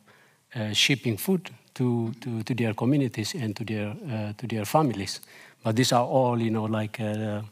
shipping 0.73 1.17
food 1.17 1.51
to, 1.75 2.13
to, 2.21 2.43
to, 2.43 2.55
their 2.55 2.75
communities 2.75 3.35
and 3.35 3.57
to 3.57 3.65
their 3.65 3.89
uh, 3.89 4.33
to 4.37 4.47
their 4.47 4.65
families. 4.65 5.21
But 5.63 5.77
these 5.77 5.93
are 5.93 6.05
all, 6.05 6.39
you 6.41 6.51
know, 6.51 6.65
like 6.65 6.99
a, 6.99 7.45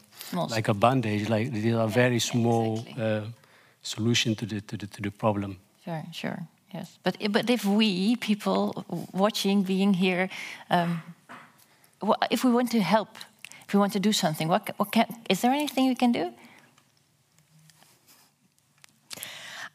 like 0.49 0.67
a 0.67 0.73
bandage. 0.73 1.29
Like 1.29 1.51
these 1.51 1.73
are 1.73 1.87
very 1.87 2.19
small 2.19 2.79
exactly. 2.79 3.03
uh, 3.03 3.21
solution 3.81 4.35
to 4.35 4.45
the, 4.45 4.61
to 4.61 4.77
the 4.77 4.87
to 4.87 5.01
the 5.01 5.11
problem. 5.11 5.57
Sure, 5.83 6.03
sure. 6.11 6.47
Yes, 6.73 6.97
but 7.03 7.17
but 7.31 7.49
if 7.49 7.65
we 7.65 8.15
people 8.15 8.85
watching, 9.11 9.63
being 9.63 9.93
here, 9.93 10.29
um, 10.69 11.01
if 12.29 12.43
we 12.43 12.51
want 12.51 12.71
to 12.71 12.79
help, 12.79 13.09
if 13.67 13.73
we 13.73 13.79
want 13.79 13.93
to 13.93 13.99
do 13.99 14.13
something, 14.13 14.47
what 14.47 14.69
what 14.77 14.91
can 14.91 15.05
is 15.29 15.41
there 15.41 15.51
anything 15.51 15.87
we 15.87 15.95
can 15.95 16.11
do? 16.11 16.31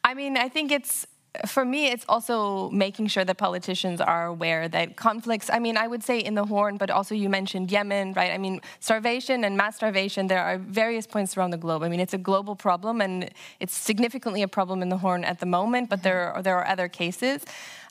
I 0.03 0.13
mean, 0.13 0.37
I 0.37 0.49
think 0.49 0.71
it's 0.71 1.05
for 1.45 1.65
me, 1.65 1.87
it's 1.87 2.05
also 2.07 2.69
making 2.71 3.07
sure 3.07 3.25
that 3.25 3.37
politicians 3.37 4.01
are 4.01 4.25
aware 4.25 4.67
that 4.67 4.95
conflicts, 4.95 5.49
I 5.51 5.59
mean, 5.59 5.77
I 5.77 5.87
would 5.87 6.03
say 6.03 6.19
in 6.19 6.35
the 6.35 6.45
Horn, 6.45 6.77
but 6.77 6.89
also 6.89 7.13
you 7.15 7.29
mentioned 7.29 7.71
Yemen, 7.71 8.13
right? 8.13 8.31
I 8.31 8.37
mean, 8.37 8.61
starvation 8.79 9.43
and 9.43 9.57
mass 9.57 9.75
starvation, 9.75 10.27
there 10.27 10.43
are 10.43 10.57
various 10.57 11.05
points 11.07 11.37
around 11.37 11.51
the 11.51 11.57
globe. 11.57 11.83
I 11.83 11.89
mean, 11.89 11.99
it's 11.99 12.13
a 12.13 12.17
global 12.17 12.55
problem 12.55 13.01
and 13.01 13.29
it's 13.59 13.75
significantly 13.75 14.41
a 14.41 14.47
problem 14.47 14.81
in 14.81 14.89
the 14.89 14.97
Horn 14.97 15.23
at 15.23 15.39
the 15.39 15.45
moment, 15.45 15.89
but 15.89 15.99
mm-hmm. 15.99 16.03
there 16.03 16.33
are, 16.33 16.41
there 16.41 16.57
are 16.57 16.67
other 16.67 16.87
cases. 16.87 17.45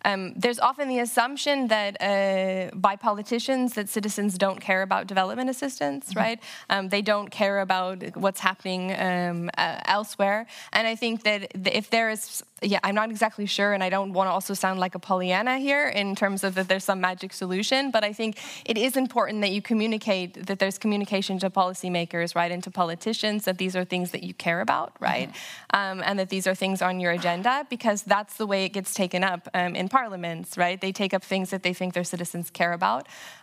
Um, 0.07 0.33
there's 0.37 0.61
often 0.61 0.89
the 0.89 1.01
assumption 1.01 1.67
that 1.67 1.93
uh, 2.01 2.71
by 2.77 2.95
politicians 2.95 3.75
that 3.75 3.89
citizens 3.89 4.39
don't 4.39 4.61
care 4.61 4.83
about 4.83 5.09
development 5.09 5.51
assistance, 5.51 6.11
mm-hmm. 6.11 6.19
right? 6.21 6.39
Um, 6.71 6.89
they 6.89 7.03
don't 7.03 7.29
care 7.29 7.59
about 7.61 8.17
what's 8.17 8.41
happening 8.41 8.83
um, 8.97 9.51
uh, 9.59 9.81
elsewhere. 9.85 10.47
And 10.73 10.87
I 10.87 10.95
think 10.95 11.25
that 11.25 11.51
if 11.67 11.91
there 11.91 12.09
is, 12.09 12.45
yeah, 12.63 12.79
I'm 12.85 12.95
not 12.95 13.11
exactly 13.11 13.47
sure, 13.47 13.73
and 13.73 13.83
I 13.83 13.91
don't 13.91 14.13
want 14.13 14.29
to 14.29 14.33
also 14.33 14.55
sound 14.55 14.79
like 14.79 14.95
a 14.95 15.01
Pollyanna 15.01 15.59
here 15.59 15.89
in 15.89 16.15
terms 16.15 16.45
of 16.45 16.55
that 16.55 16.69
there's 16.69 16.85
some 16.85 17.01
magic 17.01 17.33
solution, 17.33 17.91
but 17.91 18.05
I 18.05 18.13
think 18.13 18.39
it 18.65 18.79
is 18.79 18.97
important 18.97 19.41
that 19.41 19.51
you 19.51 19.61
communicate 19.61 20.47
that 20.47 20.61
there's 20.61 20.79
communication 20.79 21.41
to 21.41 21.51
policymakers, 21.51 22.37
right, 22.37 22.53
and 22.53 22.63
to 22.63 22.71
politicians 22.71 23.45
that 23.45 23.59
these 23.59 23.75
are 23.75 23.85
things 23.85 24.13
that 24.13 24.23
you 24.23 24.35
care 24.35 24.61
about, 24.61 24.93
right, 25.01 25.31
mm-hmm. 25.31 25.77
Um, 25.77 26.03
and 26.07 26.19
that 26.19 26.31
these 26.31 26.47
are 26.47 26.55
things 26.55 26.81
on 26.81 27.01
your 27.01 27.13
agenda 27.13 27.67
because 27.69 28.03
that's 28.03 28.37
the 28.37 28.47
way 28.47 28.65
it 28.65 28.73
gets 28.73 28.95
taken 28.95 29.23
up 29.23 29.49
um, 29.53 29.75
in 29.75 29.89
parliaments, 29.99 30.49
right? 30.65 30.79
They 30.87 30.93
take 31.03 31.13
up 31.17 31.25
things 31.33 31.47
that 31.53 31.63
they 31.63 31.75
think 31.79 31.95
their 31.99 32.09
citizens 32.15 32.47
care 32.51 32.75
about, 32.81 33.03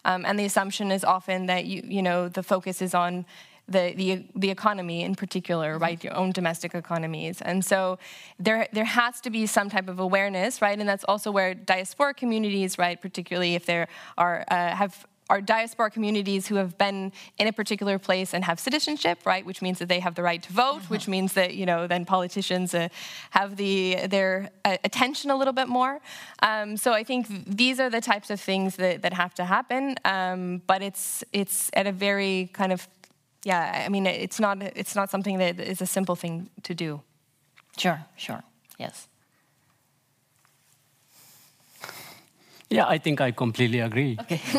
um, 0.09 0.19
and 0.27 0.35
the 0.39 0.45
assumption 0.51 0.91
is 0.97 1.03
often 1.15 1.39
that 1.47 1.63
you 1.71 1.79
you 1.97 2.03
know 2.07 2.19
the 2.37 2.43
focus 2.53 2.77
is 2.87 2.93
on 3.05 3.25
the, 3.67 3.93
the, 3.95 4.25
the 4.35 4.49
economy 4.49 5.03
in 5.03 5.15
particular, 5.15 5.77
right? 5.77 6.03
Your 6.03 6.15
own 6.21 6.31
domestic 6.31 6.75
economies. 6.75 7.41
And 7.41 7.63
so 7.63 7.97
there, 8.37 8.67
there 8.73 8.89
has 9.01 9.21
to 9.21 9.29
be 9.29 9.45
some 9.45 9.69
type 9.69 9.87
of 9.87 9.99
awareness, 9.99 10.61
right? 10.61 10.77
And 10.77 10.87
that's 10.87 11.05
also 11.05 11.31
where 11.31 11.53
diaspora 11.53 12.13
communities, 12.13 12.77
right, 12.77 12.99
particularly 13.01 13.55
if 13.55 13.65
there 13.65 13.87
are, 14.17 14.43
uh, 14.49 14.75
have 14.75 15.07
are 15.29 15.41
diaspora 15.41 15.89
communities 15.89 16.47
who 16.47 16.55
have 16.55 16.77
been 16.77 17.11
in 17.37 17.47
a 17.47 17.53
particular 17.53 17.97
place 17.97 18.33
and 18.33 18.43
have 18.43 18.59
citizenship, 18.59 19.19
right? 19.25 19.45
Which 19.45 19.61
means 19.61 19.79
that 19.79 19.89
they 19.89 19.99
have 19.99 20.15
the 20.15 20.23
right 20.23 20.41
to 20.43 20.53
vote, 20.53 20.81
mm-hmm. 20.81 20.93
which 20.93 21.07
means 21.07 21.33
that 21.33 21.55
you 21.55 21.65
know 21.65 21.87
then 21.87 22.05
politicians 22.05 22.73
uh, 22.73 22.89
have 23.31 23.55
the 23.55 24.07
their 24.07 24.49
uh, 24.65 24.77
attention 24.83 25.31
a 25.31 25.35
little 25.35 25.53
bit 25.53 25.67
more. 25.67 26.01
Um, 26.41 26.77
so 26.77 26.93
I 26.93 27.03
think 27.03 27.27
these 27.47 27.79
are 27.79 27.89
the 27.89 28.01
types 28.01 28.29
of 28.29 28.39
things 28.39 28.75
that, 28.75 29.01
that 29.01 29.13
have 29.13 29.33
to 29.35 29.45
happen, 29.45 29.95
um, 30.05 30.61
but 30.67 30.81
it's 30.81 31.23
it's 31.31 31.69
at 31.73 31.87
a 31.87 31.91
very 31.91 32.49
kind 32.53 32.71
of 32.71 32.87
yeah, 33.45 33.83
I 33.85 33.89
mean, 33.89 34.05
it's 34.07 34.39
not 34.39 34.61
it's 34.61 34.95
not 34.95 35.09
something 35.09 35.37
that 35.37 35.59
is 35.59 35.81
a 35.81 35.85
simple 35.85 36.15
thing 36.15 36.49
to 36.63 36.73
do. 36.73 37.01
Sure, 37.77 38.05
sure, 38.15 38.43
yes. 38.77 39.07
Yeah, 42.73 42.87
I 42.87 42.97
think 42.97 43.21
I 43.21 43.31
completely 43.31 43.79
agree. 43.79 44.17
Okay, 44.19 44.41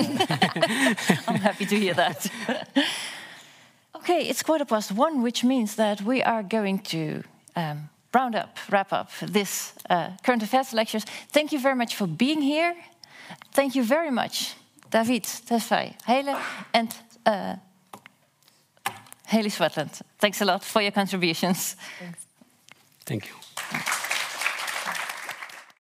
I'm 1.28 1.40
happy 1.40 1.66
to 1.66 1.76
hear 1.76 1.94
that. 1.94 2.26
okay, 3.96 4.28
it's 4.28 4.42
quarter 4.42 4.64
past 4.64 4.92
one, 4.92 5.22
which 5.22 5.44
means 5.44 5.74
that 5.76 6.00
we 6.02 6.22
are 6.22 6.42
going 6.42 6.78
to 6.78 7.22
um, 7.56 7.88
round 8.12 8.34
up, 8.34 8.58
wrap 8.70 8.92
up 8.92 9.10
this 9.20 9.72
uh, 9.90 10.10
current 10.22 10.42
affairs 10.42 10.72
lectures. 10.72 11.04
Thank 11.32 11.52
you 11.52 11.58
very 11.58 11.74
much 11.74 11.96
for 11.96 12.06
being 12.06 12.42
here. 12.42 12.74
Thank 13.52 13.74
you 13.74 13.84
very 13.84 14.10
much, 14.10 14.54
David, 14.90 15.24
Tesfaye, 15.24 15.94
Hele, 16.04 16.38
and. 16.72 16.94
Uh, 17.26 17.56
Haley 19.26 19.50
Swartland, 19.50 20.02
thanks 20.18 20.40
a 20.40 20.44
lot 20.44 20.62
for 20.62 20.82
your 20.82 20.92
contributions. 20.92 21.76
Thanks. 21.98 22.26
Thank 23.04 23.28
you. 23.28 24.00